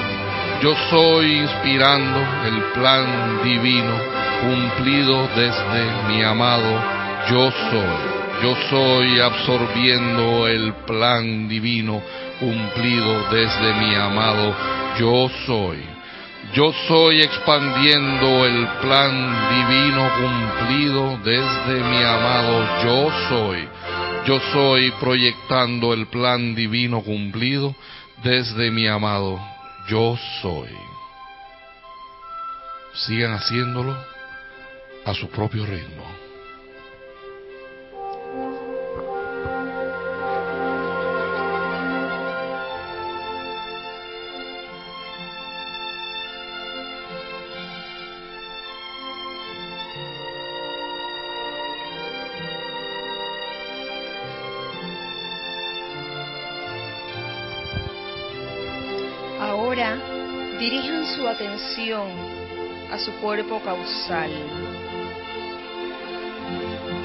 [0.63, 6.81] Yo soy inspirando el plan divino cumplido desde mi amado
[7.31, 8.17] yo soy.
[8.43, 12.03] Yo soy absorbiendo el plan divino
[12.39, 14.55] cumplido desde mi amado
[14.99, 15.83] yo soy.
[16.55, 23.69] Yo soy expandiendo el plan divino cumplido desde mi amado yo soy.
[24.27, 27.75] Yo soy proyectando el plan divino cumplido
[28.23, 29.41] desde mi amado
[29.89, 30.71] yo soy.
[32.95, 34.16] Sigan haciéndolo
[35.07, 36.05] a su propio ritmo.
[59.41, 59.99] Ahora
[60.59, 62.36] dirijan su atención
[62.97, 64.31] a su cuerpo causal.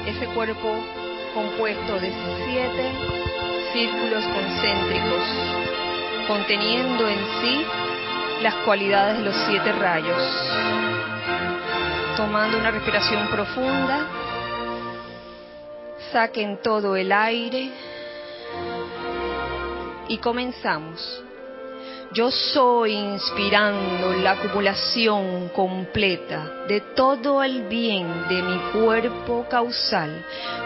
[0.06, 0.74] Ese cuerpo
[1.34, 2.10] compuesto de
[2.46, 2.90] siete
[3.74, 5.22] círculos concéntricos,
[6.26, 7.66] conteniendo en sí
[8.42, 10.22] las cualidades de los siete rayos.
[12.16, 14.06] Tomando una respiración profunda,
[16.10, 17.70] saquen todo el aire
[20.08, 21.21] y comenzamos.
[22.14, 30.22] Yo soy inspirando la acumulación completa de todo el bien de mi cuerpo causal.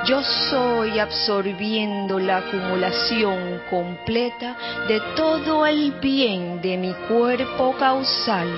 [0.07, 4.57] Yo soy absorbiendo la acumulación completa
[4.89, 8.49] de todo el bien de mi cuerpo causal.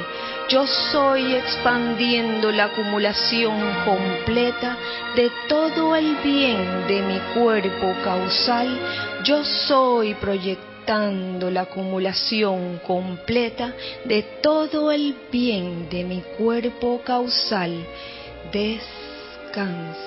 [0.48, 4.78] Yo soy expandiendo la acumulación completa
[5.14, 8.78] de todo el bien de mi cuerpo causal.
[9.24, 13.74] Yo soy proyectando la acumulación completa
[14.06, 17.84] de todo el bien de mi cuerpo causal.
[18.50, 19.98] Descansen.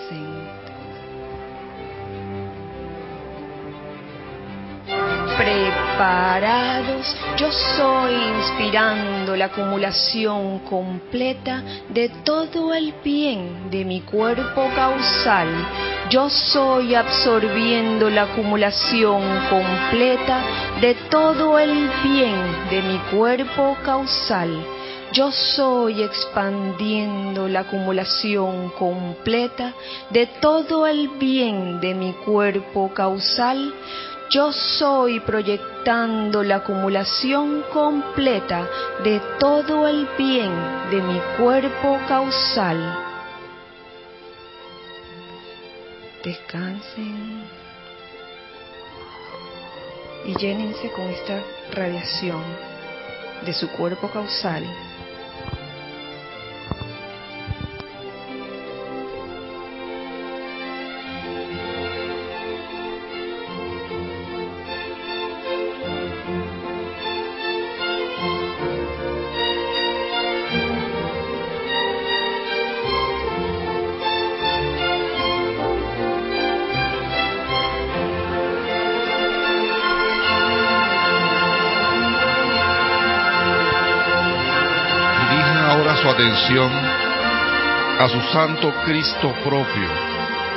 [5.38, 15.48] Preparados, yo soy inspirando la acumulación completa de todo el bien de mi cuerpo causal.
[16.12, 20.42] Yo soy absorbiendo la acumulación completa
[20.82, 22.36] de todo el bien
[22.70, 24.62] de mi cuerpo causal.
[25.14, 29.72] Yo soy expandiendo la acumulación completa
[30.10, 33.74] de todo el bien de mi cuerpo causal.
[34.32, 38.68] Yo soy proyectando la acumulación completa
[39.02, 40.52] de todo el bien
[40.90, 43.11] de mi cuerpo causal.
[46.24, 47.44] Descansen
[50.26, 51.42] y llénense con esta
[51.72, 52.44] radiación
[53.44, 54.64] de su cuerpo causal.
[86.44, 89.88] A su santo Cristo propio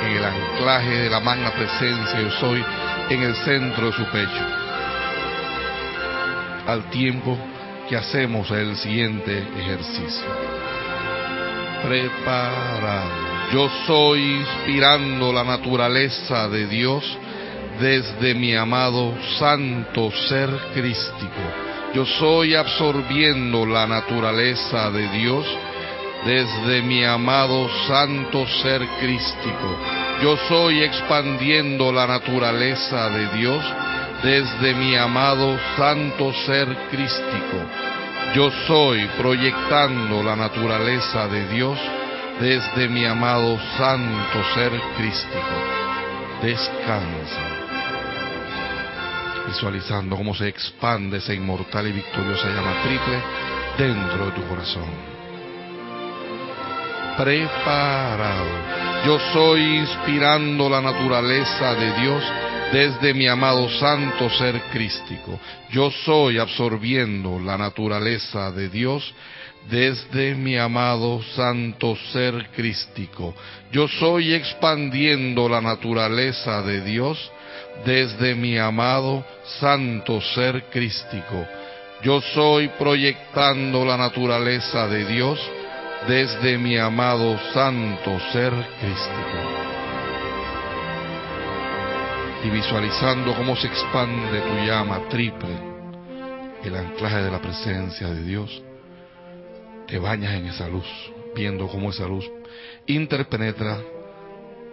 [0.03, 2.65] en el anclaje de la magna presencia yo soy
[3.11, 4.45] en el centro de su pecho.
[6.65, 7.37] Al tiempo
[7.87, 10.25] que hacemos el siguiente ejercicio.
[11.83, 13.11] Preparado.
[13.53, 17.17] Yo soy inspirando la naturaleza de Dios
[17.79, 21.41] desde mi amado santo ser crístico.
[21.93, 25.45] Yo soy absorbiendo la naturaleza de Dios
[26.25, 29.77] desde mi amado santo ser crístico.
[30.23, 33.63] Yo soy expandiendo la naturaleza de Dios
[34.23, 37.57] desde mi amado santo ser crístico.
[38.33, 41.79] Yo soy proyectando la naturaleza de Dios
[42.39, 45.55] desde mi amado santo ser crístico.
[46.41, 47.41] Descansa,
[49.47, 53.21] visualizando cómo se expande esa inmortal y victoriosa llama triple
[53.77, 55.14] dentro de tu corazón
[57.17, 59.05] preparado.
[59.05, 62.23] Yo soy inspirando la naturaleza de Dios
[62.71, 65.39] desde mi amado santo ser crístico.
[65.71, 69.13] Yo soy absorbiendo la naturaleza de Dios
[69.69, 73.33] desde mi amado santo ser crístico.
[73.71, 77.31] Yo soy expandiendo la naturaleza de Dios
[77.85, 79.25] desde mi amado
[79.59, 81.45] santo ser crístico.
[82.03, 85.39] Yo soy proyectando la naturaleza de Dios
[86.07, 89.37] desde mi amado santo ser crístico.
[92.43, 95.57] Y visualizando cómo se expande tu llama triple,
[96.63, 98.63] el anclaje de la presencia de Dios,
[99.87, 100.87] te bañas en esa luz,
[101.35, 102.29] viendo cómo esa luz
[102.85, 103.79] interpenetra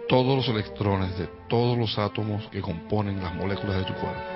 [0.07, 4.32] todos los electrones de todos los átomos que componen las moléculas de tu cuerpo.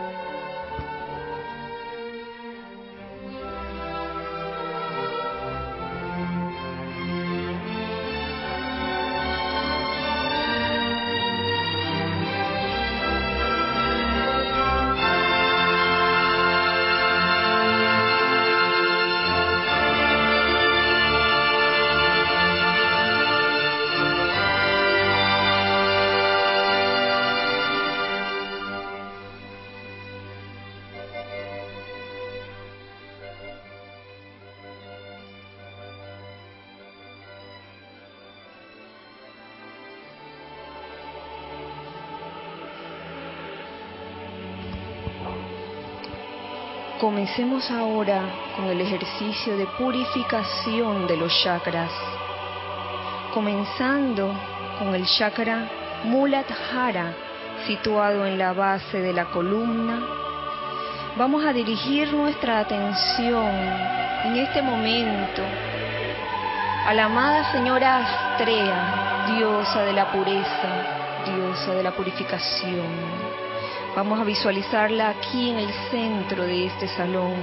[47.37, 48.23] Comencemos ahora
[48.55, 51.91] con el ejercicio de purificación de los chakras,
[53.31, 54.33] comenzando
[54.79, 55.69] con el chakra
[56.05, 57.13] Muladhara
[57.67, 60.01] situado en la base de la columna.
[61.15, 63.53] Vamos a dirigir nuestra atención
[64.25, 65.43] en este momento
[66.87, 67.97] a la amada señora
[68.33, 73.46] Astrea, diosa de la pureza, diosa de la purificación
[73.95, 77.35] Vamos a visualizarla aquí en el centro de este salón,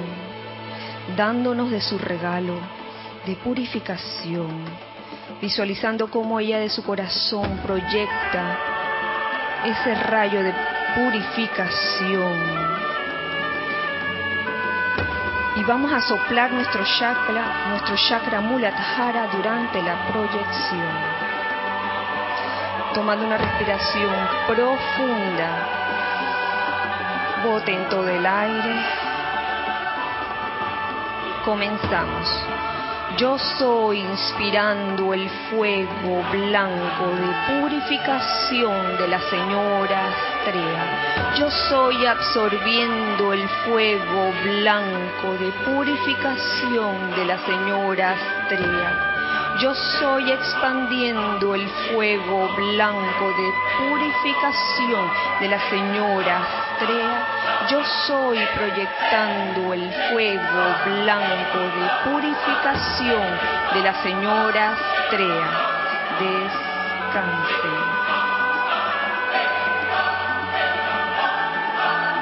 [1.16, 2.55] dándonos de su regalo
[3.26, 4.64] de purificación,
[5.40, 8.59] visualizando cómo ella de su corazón proyecta
[9.64, 10.55] ese rayo de
[10.95, 12.74] purificación.
[15.57, 21.14] Y vamos a soplar nuestro chakra, nuestro chakra Muladhara durante la proyección.
[22.92, 24.14] Tomando una respiración
[24.47, 25.84] profunda
[27.45, 28.74] boten todo el aire.
[31.45, 32.26] Comenzamos.
[33.18, 41.34] Yo soy inspirando el fuego blanco de purificación de la señora Astrea.
[41.38, 49.13] Yo soy absorbiendo el fuego blanco de purificación de la señora Astrea.
[49.61, 56.42] Yo soy expandiendo el fuego blanco de purificación de la señora
[56.72, 57.66] Astrea.
[57.70, 63.22] Yo soy proyectando el fuego blanco de purificación
[63.74, 65.48] de la señora Astrea.
[66.18, 67.74] Descanse.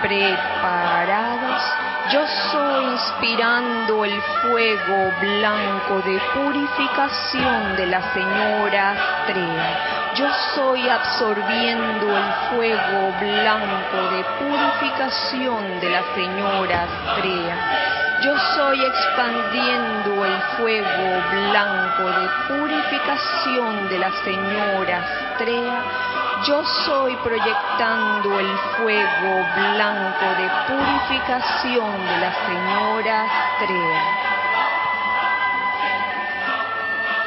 [0.02, 10.14] Preparados yo soy inspirando el fuego blanco de purificación de la señora Astrea.
[10.16, 18.20] Yo soy absorbiendo el fuego blanco de purificación de la señora Astrea.
[18.22, 28.40] Yo soy expandiendo el fuego blanco de purificación de la señora Astrea yo soy proyectando
[28.40, 34.02] el fuego blanco de purificación de la señora Astrea.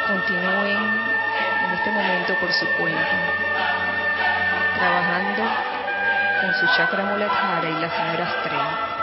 [0.08, 1.00] Continúen
[1.76, 3.16] este momento por su cuenta,
[4.78, 5.44] trabajando
[6.42, 8.95] con su chakra Muladhara y la señora Estrella.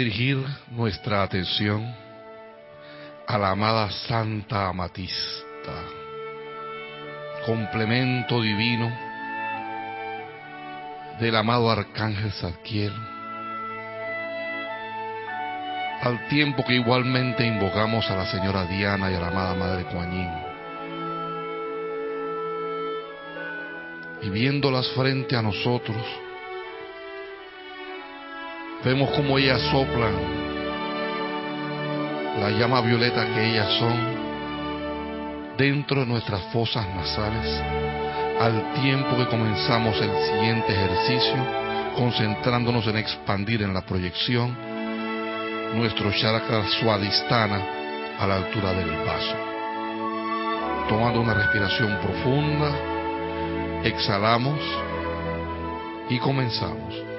[0.00, 0.38] Dirigir
[0.70, 1.94] nuestra atención
[3.26, 5.74] a la amada Santa Amatista,
[7.44, 8.90] complemento divino
[11.20, 12.94] del amado Arcángel Zadkiel,
[16.00, 20.30] al tiempo que igualmente invocamos a la Señora Diana y a la amada Madre Coañín.
[24.22, 26.02] Y viéndolas frente a nosotros,
[28.84, 30.14] Vemos como ellas soplan
[32.40, 33.92] la llama violeta que ellas son
[35.58, 37.62] dentro de nuestras fosas nasales
[38.40, 41.36] al tiempo que comenzamos el siguiente ejercicio
[41.94, 44.56] concentrándonos en expandir en la proyección
[45.74, 47.60] nuestro chakra suadistana
[48.18, 49.36] a la altura del vaso.
[50.88, 52.72] Tomando una respiración profunda,
[53.84, 54.58] exhalamos
[56.08, 57.09] y comenzamos.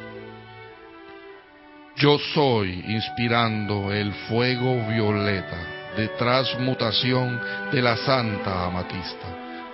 [2.02, 5.58] Yo soy inspirando el fuego violeta
[5.96, 7.40] de transmutación
[7.72, 9.28] de la Santa Amatista.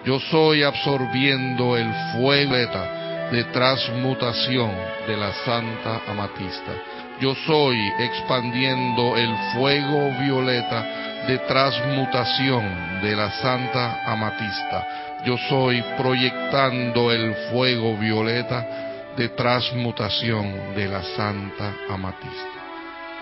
[0.03, 4.71] Yo soy absorbiendo el fuego violeta de transmutación
[5.07, 6.73] de la Santa Amatista.
[7.21, 14.85] Yo soy expandiendo el fuego violeta de transmutación de la Santa Amatista.
[15.23, 18.86] Yo soy proyectando el fuego violeta
[19.17, 22.61] de transmutación de la Santa Amatista.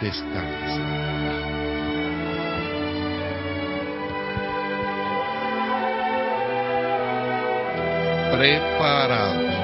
[0.01, 0.81] Descansa.
[8.37, 9.55] Preparados.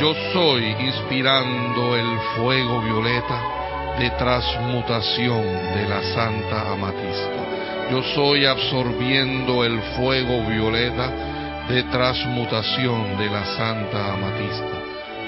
[0.00, 3.58] Yo soy inspirando el fuego violeta
[3.98, 5.42] de transmutación
[5.74, 7.90] de la Santa Amatista.
[7.90, 14.77] Yo soy absorbiendo el fuego violeta de transmutación de la Santa Amatista.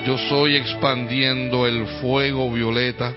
[0.04, 3.12] Yo soy expandiendo el fuego violeta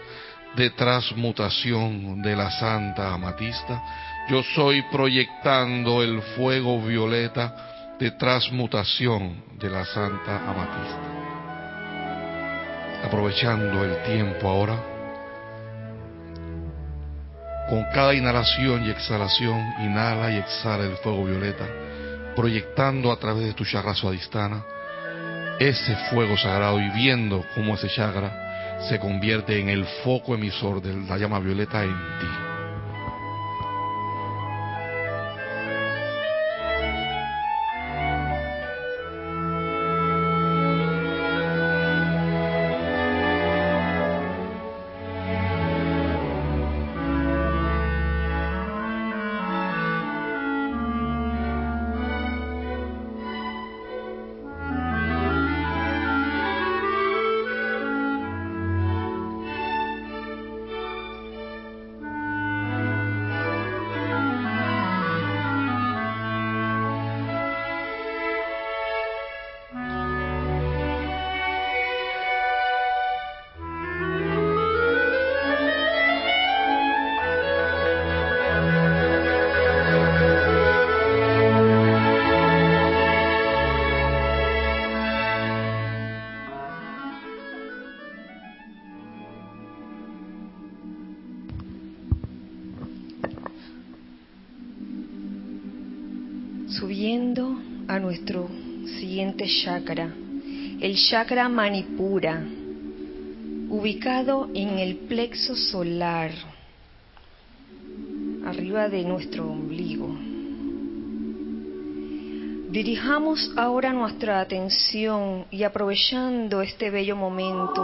[0.58, 3.82] de transmutación de la Santa Amatista.
[4.30, 11.00] Yo soy proyectando el fuego violeta de transmutación de la Santa Amatista.
[13.06, 14.78] Aprovechando el tiempo ahora,
[17.70, 21.66] con cada inhalación y exhalación, inhala y exhala el fuego violeta,
[22.36, 24.66] proyectando a través de tu chakra suadistana
[25.60, 30.94] ese fuego sagrado y viendo cómo ese chakra se convierte en el foco emisor de
[31.08, 32.53] la llama violeta en ti.
[101.10, 102.42] Chakra manipura,
[103.70, 106.32] ubicado en el plexo solar,
[108.46, 110.08] arriba de nuestro ombligo.
[112.70, 117.82] Dirijamos ahora nuestra atención y aprovechando este bello momento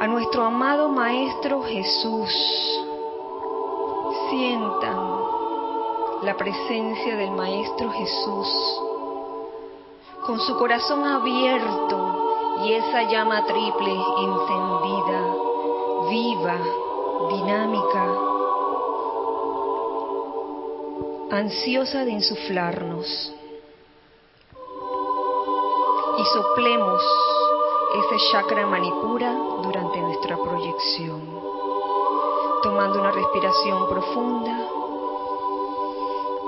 [0.00, 2.32] a nuestro amado Maestro Jesús.
[4.30, 4.98] Sientan
[6.22, 8.82] la presencia del Maestro Jesús
[10.26, 15.36] con su corazón abierto y esa llama triple encendida,
[16.10, 16.58] viva,
[17.30, 18.06] dinámica,
[21.30, 23.32] ansiosa de insuflarnos.
[26.18, 27.02] Y soplemos
[27.94, 31.20] ese chakra manipura durante nuestra proyección,
[32.64, 34.58] tomando una respiración profunda.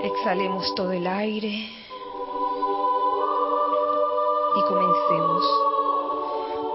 [0.03, 1.88] Exhalemos todo el aire
[4.59, 5.45] y comencemos.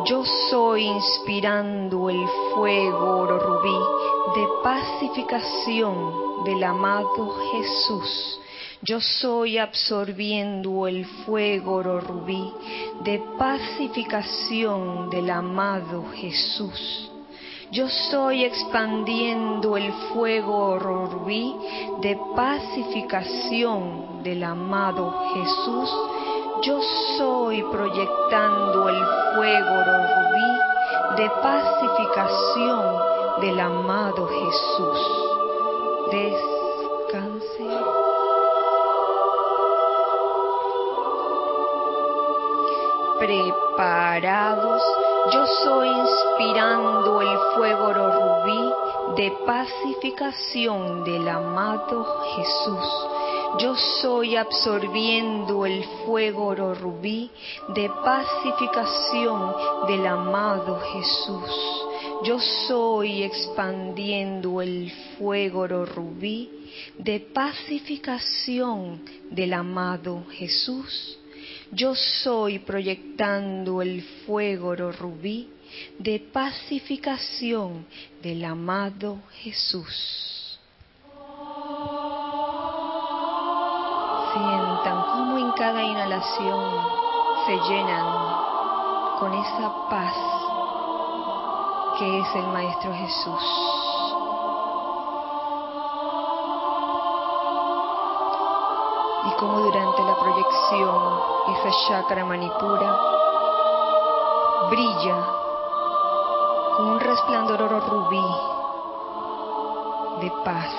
[0.06, 3.78] Yo soy inspirando el fuego oro rubí
[4.36, 8.40] de pacificación del amado Jesús.
[8.82, 12.52] Yo soy absorbiendo el fuego oro rubí
[13.04, 17.10] de pacificación del amado Jesús.
[17.72, 21.56] Yo soy expandiendo el fuego rubí
[22.02, 25.90] de pacificación del amado Jesús
[26.64, 26.80] yo
[27.18, 29.06] soy proyectando el
[29.36, 30.60] fuego rubí
[31.18, 32.80] de pacificación
[33.42, 35.00] del amado Jesús.
[36.10, 37.70] Descanse.
[43.20, 44.84] Preparados,
[45.32, 48.74] yo soy inspirando el fuego rubí
[49.18, 52.06] de pacificación del amado
[52.36, 53.23] Jesús
[53.60, 57.30] yo soy absorbiendo el fuego oro rubí
[57.76, 59.54] de pacificación
[59.88, 61.52] del amado Jesús.
[62.24, 66.50] Yo soy expandiendo el fuego oro rubí
[66.98, 71.20] de pacificación del amado Jesús.
[71.72, 75.50] Yo soy proyectando el fuego oro rubí
[76.00, 77.86] de pacificación
[78.22, 80.43] del amado Jesús.
[84.34, 86.64] Sientan cómo en cada inhalación
[87.46, 88.06] se llenan
[89.20, 90.16] con esa paz
[91.98, 93.44] que es el Maestro Jesús.
[99.26, 103.00] Y como durante la proyección esa chakra manipura
[104.70, 105.18] brilla
[106.76, 108.26] con un resplandor oro rubí
[110.22, 110.70] de paz,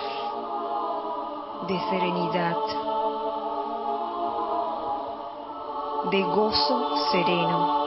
[1.68, 2.56] de serenidad,
[6.14, 7.83] de gozo sereno.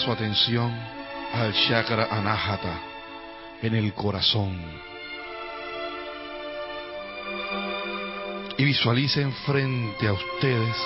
[0.00, 0.74] Su atención
[1.34, 2.80] al chakra anahata
[3.62, 4.58] en el corazón.
[8.56, 10.76] Y visualicen frente a ustedes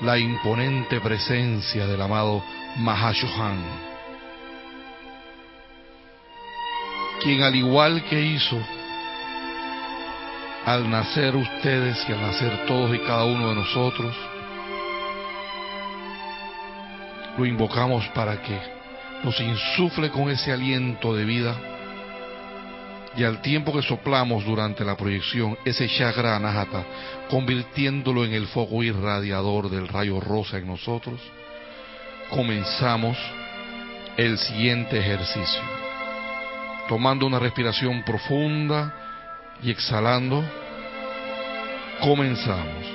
[0.00, 2.42] la imponente presencia del amado
[2.78, 3.62] Mahashohan,
[7.22, 8.58] quien al igual que hizo
[10.64, 14.14] al nacer ustedes y al nacer todos y cada uno de nosotros,
[17.36, 18.58] lo invocamos para que
[19.24, 21.56] nos insufle con ese aliento de vida
[23.16, 26.84] y al tiempo que soplamos durante la proyección ese chakra anahata,
[27.28, 31.20] convirtiéndolo en el foco irradiador del rayo rosa en nosotros,
[32.30, 33.18] comenzamos
[34.16, 35.62] el siguiente ejercicio.
[36.88, 38.94] Tomando una respiración profunda
[39.62, 40.42] y exhalando,
[42.00, 42.91] comenzamos.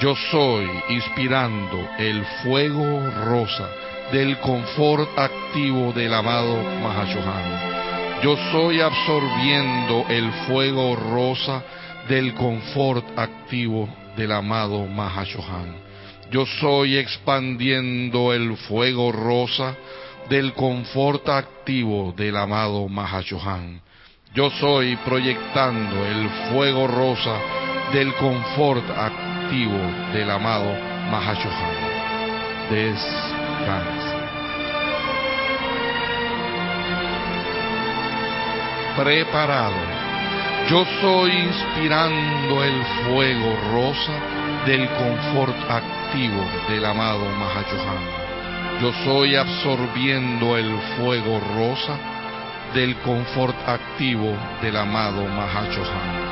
[0.00, 3.66] Yo soy inspirando el fuego rosa
[4.12, 8.22] del confort activo del amado Mahashohan.
[8.22, 11.62] Yo soy absorbiendo el fuego rosa
[12.10, 13.88] del confort activo
[14.18, 15.76] del amado Mahashohan.
[16.30, 19.74] Yo soy expandiendo el fuego rosa
[20.28, 23.80] del confort activo del amado Mahashohan.
[24.34, 27.40] Yo soy proyectando el fuego rosa
[27.94, 30.74] del confort activo del amado
[31.10, 31.74] Mahashohan.
[32.68, 34.16] Descansa.
[38.96, 39.76] Preparado.
[40.68, 44.12] Yo soy inspirando el fuego rosa
[44.66, 48.80] del confort activo del amado Mahachohan.
[48.82, 51.96] Yo soy absorbiendo el fuego rosa
[52.74, 56.25] del confort activo del amado Mahachohan.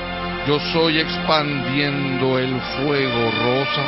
[0.46, 3.82] Yo soy expandiendo el fuego rosa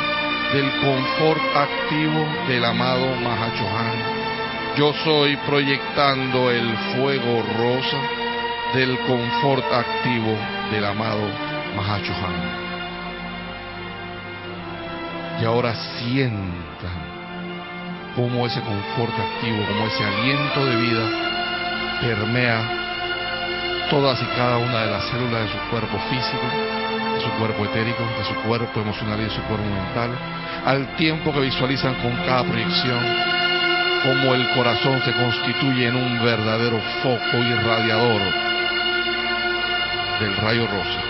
[0.53, 4.75] del confort activo del amado Mahachohan.
[4.75, 7.97] Yo soy proyectando el fuego rosa
[8.73, 10.35] del confort activo
[10.71, 11.29] del amado
[11.75, 12.67] Mahachohan.
[15.39, 16.57] Y ahora sientan
[18.15, 21.07] cómo ese confort activo, como ese aliento de vida
[22.01, 22.76] permea
[23.89, 26.45] todas y cada una de las células de su cuerpo físico,
[27.13, 30.11] de su cuerpo etérico, de su cuerpo emocional y de su cuerpo mental,
[30.65, 32.99] al tiempo que visualizan con cada proyección
[34.03, 38.21] cómo el corazón se constituye en un verdadero foco irradiador
[40.19, 41.06] del rayo rosa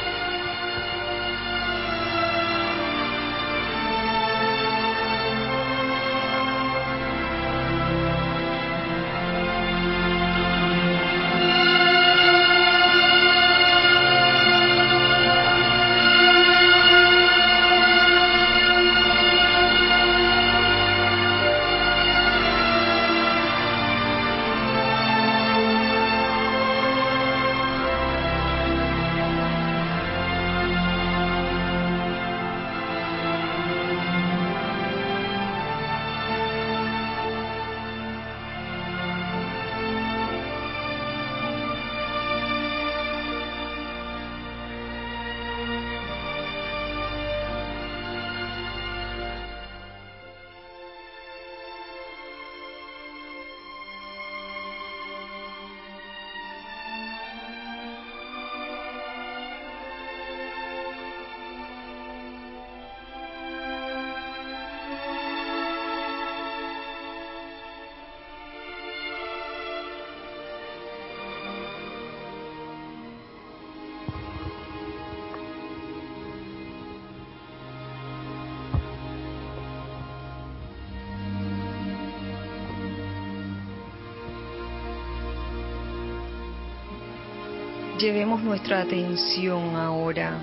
[87.97, 90.37] Llevemos nuestra atención ahora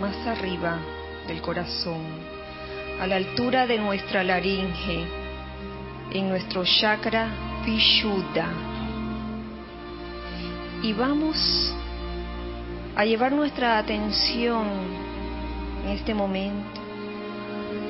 [0.00, 0.78] más arriba
[1.26, 2.00] del corazón,
[3.00, 5.04] a la altura de nuestra laringe,
[6.12, 7.28] en nuestro chakra
[7.64, 8.46] Vishuddha.
[10.84, 11.74] Y vamos
[12.94, 14.64] a llevar nuestra atención
[15.84, 16.80] en este momento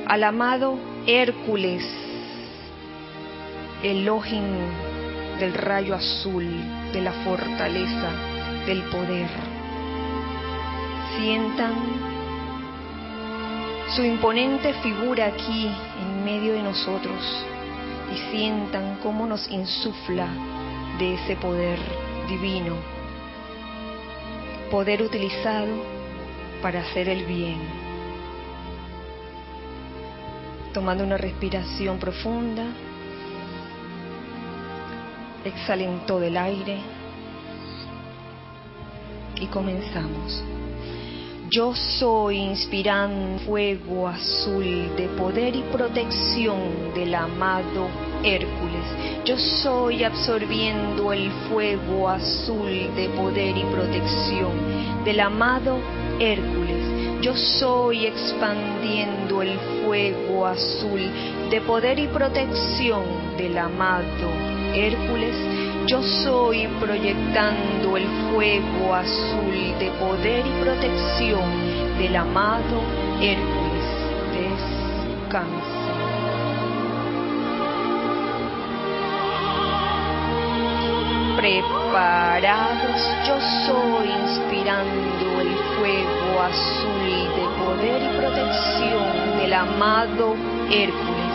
[0.07, 1.83] al amado Hércules,
[3.83, 4.86] Elohim
[5.39, 6.45] del rayo azul,
[6.91, 8.11] de la fortaleza,
[8.65, 9.29] del poder.
[11.17, 11.73] Sientan
[13.95, 15.69] su imponente figura aquí
[16.01, 17.45] en medio de nosotros
[18.13, 20.27] y sientan cómo nos insufla
[20.99, 21.79] de ese poder
[22.27, 22.75] divino,
[24.71, 25.83] poder utilizado
[26.61, 27.59] para hacer el bien.
[30.73, 32.65] Tomando una respiración profunda,
[35.47, 36.79] exhalen todo el aire
[39.39, 40.43] y comenzamos.
[41.49, 47.87] Yo soy inspirando fuego azul de poder y protección del amado
[48.21, 48.83] Hércules.
[49.23, 55.79] Yo soy absorbiendo el fuego azul de poder y protección del amado
[56.19, 57.21] Hércules.
[57.21, 60.99] Yo soy expandiendo el fuego azul
[61.49, 63.03] de poder y protección
[63.37, 65.35] del amado Hércules.
[65.87, 72.81] Yo soy proyectando el fuego azul de poder y protección del amado
[73.21, 73.85] Hércules.
[74.33, 75.77] Descansa.
[81.37, 86.97] preparados, yo soy inspirando el fuego azul
[87.35, 90.35] de poder y protección del amado
[90.71, 91.26] Hércules.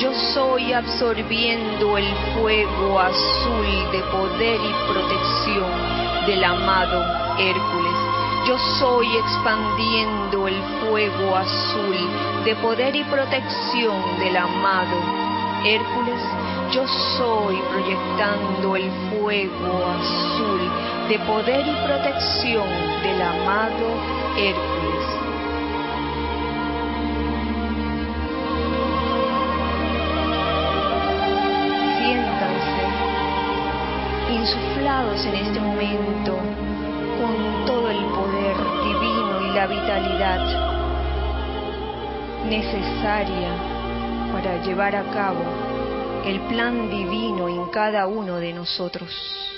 [0.00, 5.70] Yo soy absorbiendo el fuego azul de poder y protección
[6.26, 7.04] del amado
[7.38, 7.92] Hércules.
[8.48, 11.96] Yo soy expandiendo el fuego azul
[12.44, 14.96] de poder y protección del amado
[15.64, 16.20] Hércules
[16.72, 16.86] yo
[17.18, 20.60] soy proyectando el fuego azul
[21.08, 22.68] de poder y protección
[23.02, 23.88] del amado
[24.36, 24.89] Hércules.
[35.10, 40.40] En este momento con todo el poder divino y la vitalidad
[42.48, 43.50] necesaria
[44.32, 45.42] para llevar a cabo
[46.24, 49.49] el plan divino en cada uno de nosotros.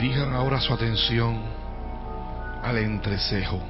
[0.00, 1.42] Dirijan ahora su atención
[2.62, 3.60] al entrecejo,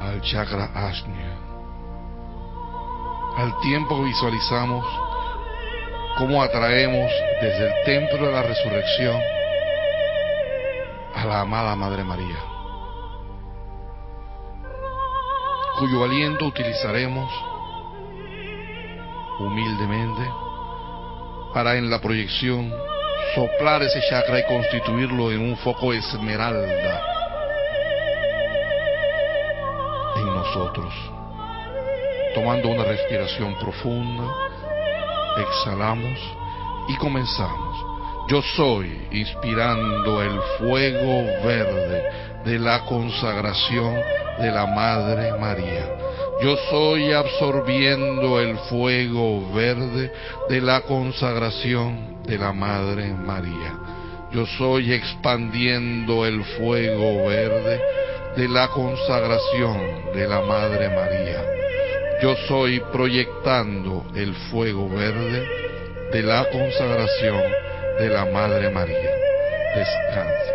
[0.00, 1.36] al chakra Ajna.
[3.38, 4.86] Al tiempo visualizamos
[6.16, 7.10] cómo atraemos
[7.40, 9.20] desde el templo de la resurrección
[11.16, 12.38] a la amada Madre María,
[15.80, 17.32] cuyo aliento utilizaremos
[19.40, 20.30] humildemente
[21.52, 22.91] para en la proyección
[23.34, 27.02] soplar ese chakra y constituirlo en un foco esmeralda
[30.16, 30.92] en nosotros.
[32.34, 34.24] Tomando una respiración profunda,
[35.38, 36.18] exhalamos
[36.88, 37.86] y comenzamos.
[38.28, 42.02] Yo soy inspirando el fuego verde
[42.44, 43.96] de la consagración
[44.38, 45.88] de la Madre María.
[46.42, 50.12] Yo soy absorbiendo el fuego verde
[50.48, 53.78] de la consagración de la Madre María.
[54.32, 57.80] Yo soy expandiendo el fuego verde
[58.36, 61.44] de la consagración de la Madre María.
[62.22, 65.46] Yo soy proyectando el fuego verde
[66.12, 67.42] de la consagración
[67.98, 69.10] de la Madre María.
[69.74, 70.52] Descanse.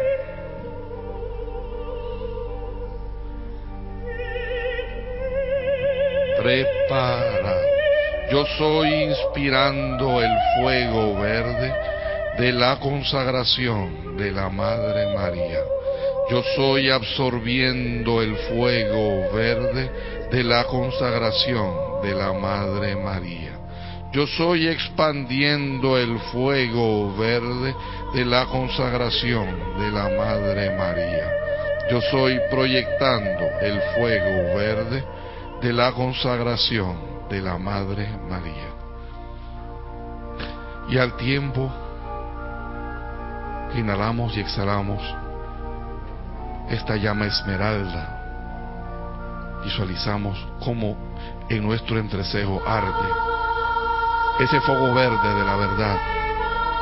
[6.42, 7.37] Preparado.
[8.30, 11.74] Yo soy inspirando el fuego verde
[12.38, 15.60] de la consagración de la Madre María.
[16.30, 19.90] Yo soy absorbiendo el fuego verde
[20.30, 23.54] de la consagración de la Madre María.
[24.12, 27.74] Yo soy expandiendo el fuego verde
[28.14, 31.32] de la consagración de la Madre María.
[31.90, 35.02] Yo soy proyectando el fuego verde
[35.62, 38.68] de la consagración de la Madre María.
[40.90, 41.70] Y al tiempo
[43.76, 45.04] Inhalamos y exhalamos
[46.70, 49.60] esta llama esmeralda.
[49.64, 50.96] Visualizamos cómo
[51.50, 53.10] en nuestro entrecejo arde
[54.40, 55.98] ese fuego verde de la verdad,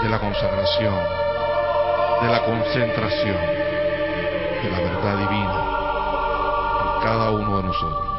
[0.03, 0.93] de la consagración,
[2.21, 3.37] de la concentración,
[4.63, 5.63] de la verdad divina
[6.81, 8.14] en cada uno de nosotros.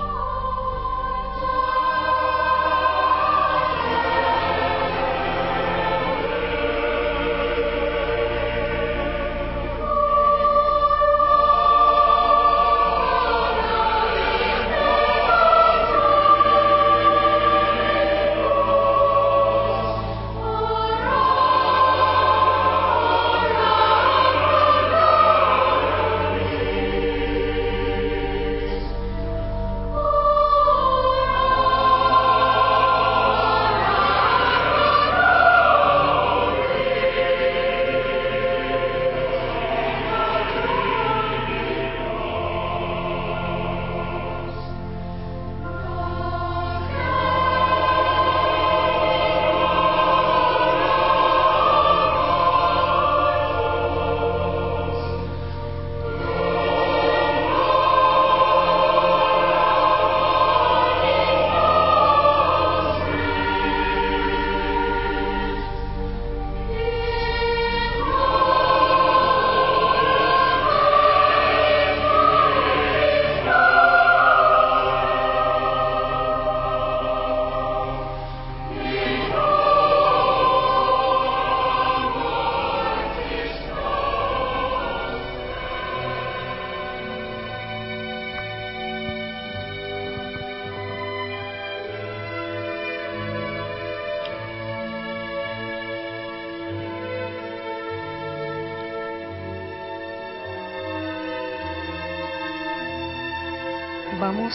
[104.18, 104.54] Vamos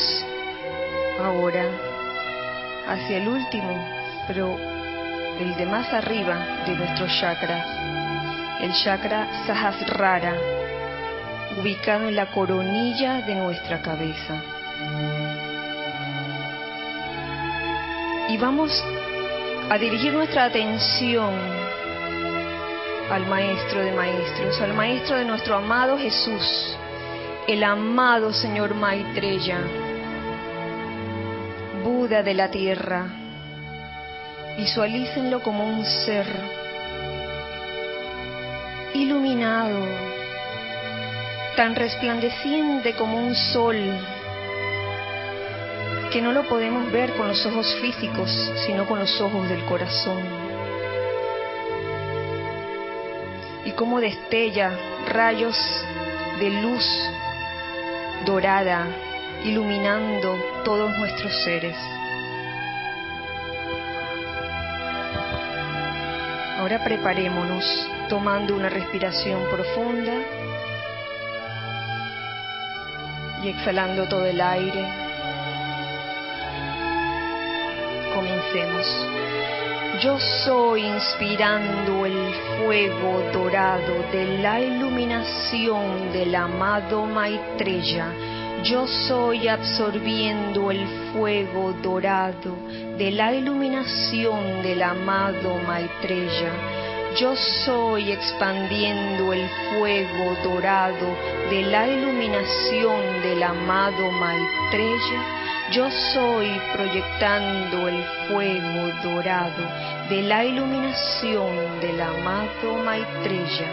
[1.23, 1.65] ahora
[2.87, 3.77] hacia el último,
[4.27, 4.57] pero
[5.39, 7.67] el de más arriba de nuestros chakras,
[8.59, 10.35] el chakra Sahasrara,
[11.59, 14.41] ubicado en la coronilla de nuestra cabeza.
[18.29, 18.83] Y vamos
[19.69, 21.35] a dirigir nuestra atención
[23.11, 26.77] al Maestro de Maestros, al Maestro de nuestro amado Jesús,
[27.51, 29.59] el amado Señor Maitreya,
[31.83, 33.07] Buda de la tierra.
[34.55, 36.25] Visualícenlo como un ser
[38.93, 39.85] iluminado,
[41.57, 43.75] tan resplandeciente como un sol,
[46.09, 48.29] que no lo podemos ver con los ojos físicos,
[48.65, 50.23] sino con los ojos del corazón.
[53.65, 54.71] Y como destella
[55.09, 55.57] rayos
[56.39, 56.85] de luz
[58.25, 58.87] dorada,
[59.43, 61.75] iluminando todos nuestros seres.
[66.59, 67.65] Ahora preparémonos
[68.07, 70.13] tomando una respiración profunda
[73.43, 74.87] y exhalando todo el aire.
[78.13, 79.70] Comencemos.
[80.01, 88.07] Yo soy inspirando el fuego dorado de la iluminación del amado Maitreya.
[88.63, 92.55] Yo soy absorbiendo el fuego dorado
[92.97, 96.51] de la iluminación del amado Maitreya.
[97.19, 101.15] Yo soy expandiendo el fuego dorado
[101.51, 105.40] de la iluminación del amado Maitreya.
[105.71, 109.63] Yo soy proyectando el fuego dorado
[110.09, 113.71] de la iluminación del amado Maitreya.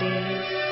[0.00, 0.67] Descanse.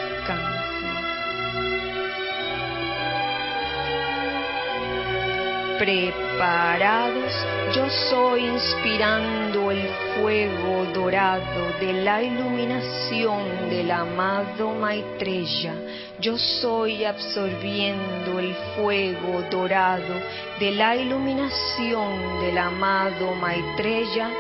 [5.79, 7.33] Preparados,
[7.75, 15.75] yo soy inspirando el fuego dorado de la iluminación del amado Maitreya.
[16.19, 20.15] Yo soy absorbiendo el fuego dorado
[20.59, 24.31] de la iluminación del amado Maitreya.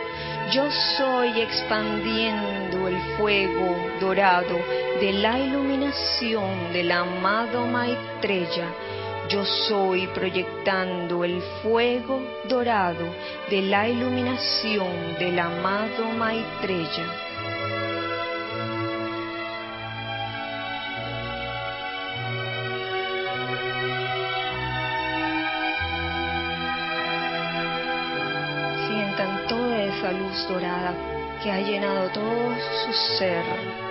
[0.52, 4.58] Yo soy expandiendo el fuego dorado
[5.00, 8.68] de la iluminación del amado Maitreya.
[9.28, 13.06] Yo soy proyectando el fuego dorado
[13.50, 17.06] de la iluminación del amado Maitreya.
[28.86, 30.94] Sientan toda esa luz dorada
[31.42, 32.54] que ha llenado todo
[32.84, 33.85] su ser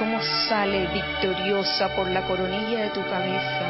[0.00, 3.66] cómo sale victoriosa por la coronilla de tu cabeza.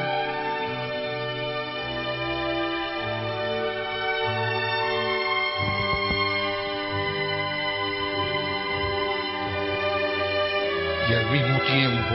[11.09, 12.14] Y al mismo tiempo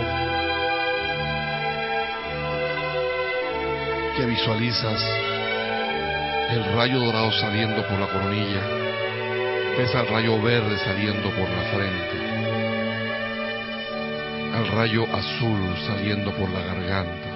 [4.16, 5.04] que visualizas
[6.52, 8.62] el rayo dorado saliendo por la coronilla,
[9.78, 12.25] ves al rayo verde saliendo por la frente,
[14.76, 17.30] rayo azul saliendo por la garganta,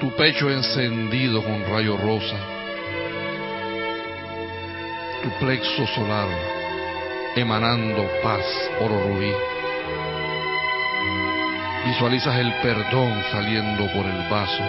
[0.00, 2.36] tu pecho encendido con rayo rosa,
[5.22, 6.28] tu plexo solar
[7.34, 8.44] emanando paz,
[8.80, 9.32] oro rubí.
[11.86, 14.64] Visualizas el perdón saliendo por el vaso.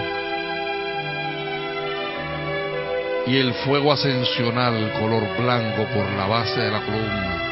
[3.27, 7.48] Y el fuego ascensional color blanco por la base de la columna.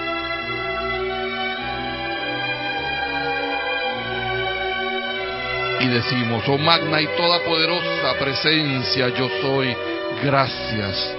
[5.80, 9.76] Y decimos, oh magna y toda poderosa presencia, yo soy,
[10.24, 11.16] gracias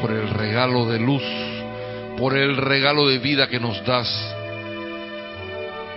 [0.00, 1.22] por el regalo de luz,
[2.16, 4.08] por el regalo de vida que nos das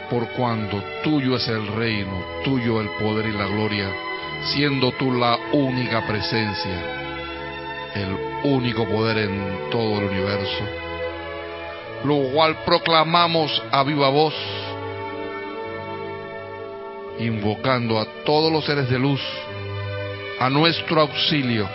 [0.10, 3.90] por cuando tuyo es el reino, tuyo el poder y la gloria,
[4.54, 10.64] siendo tú la única presencia, el único poder en todo el universo,
[12.04, 14.36] lo cual proclamamos a viva voz,
[17.20, 19.22] invocando a todos los seres de luz
[20.40, 21.68] a nuestro auxilio.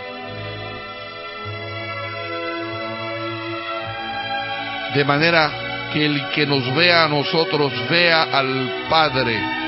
[4.93, 9.61] De manera que el que nos vea a nosotros vea al Padre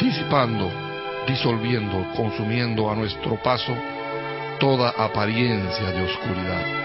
[0.00, 0.70] disipando,
[1.26, 3.76] disolviendo, consumiendo a nuestro paso
[4.58, 6.80] toda apariencia de oscuridad.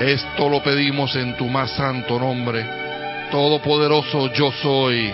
[0.00, 2.64] Esto lo pedimos en tu más santo nombre,
[3.32, 5.10] Todopoderoso yo soy,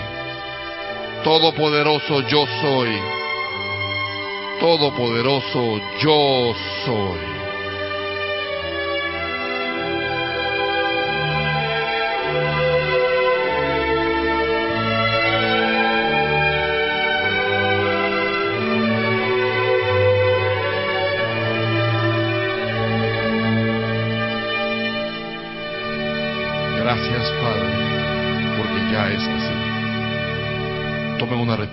[1.23, 2.91] Todopoderoso yo soy,
[4.59, 6.53] Todopoderoso yo
[6.85, 7.38] soy.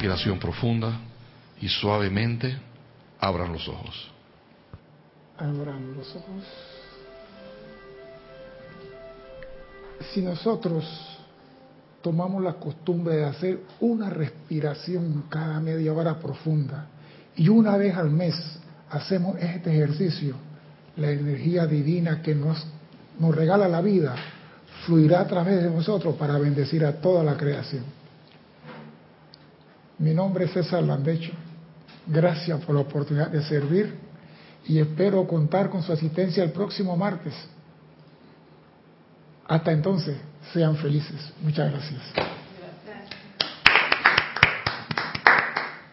[0.05, 0.99] Respiración profunda
[1.59, 2.55] y suavemente
[3.19, 4.11] abran los ojos.
[5.35, 6.43] Abran los ojos.
[10.13, 10.85] Si nosotros
[12.03, 16.85] tomamos la costumbre de hacer una respiración cada media hora profunda
[17.35, 18.35] y una vez al mes
[18.91, 20.35] hacemos este ejercicio,
[20.97, 22.63] la energía divina que nos,
[23.19, 24.15] nos regala la vida
[24.85, 28.04] fluirá a través de nosotros para bendecir a toda la creación.
[29.99, 31.31] Mi nombre es César Landecho.
[32.07, 33.95] Gracias por la oportunidad de servir
[34.67, 37.33] y espero contar con su asistencia el próximo martes.
[39.47, 40.17] Hasta entonces,
[40.53, 41.33] sean felices.
[41.41, 42.01] Muchas gracias.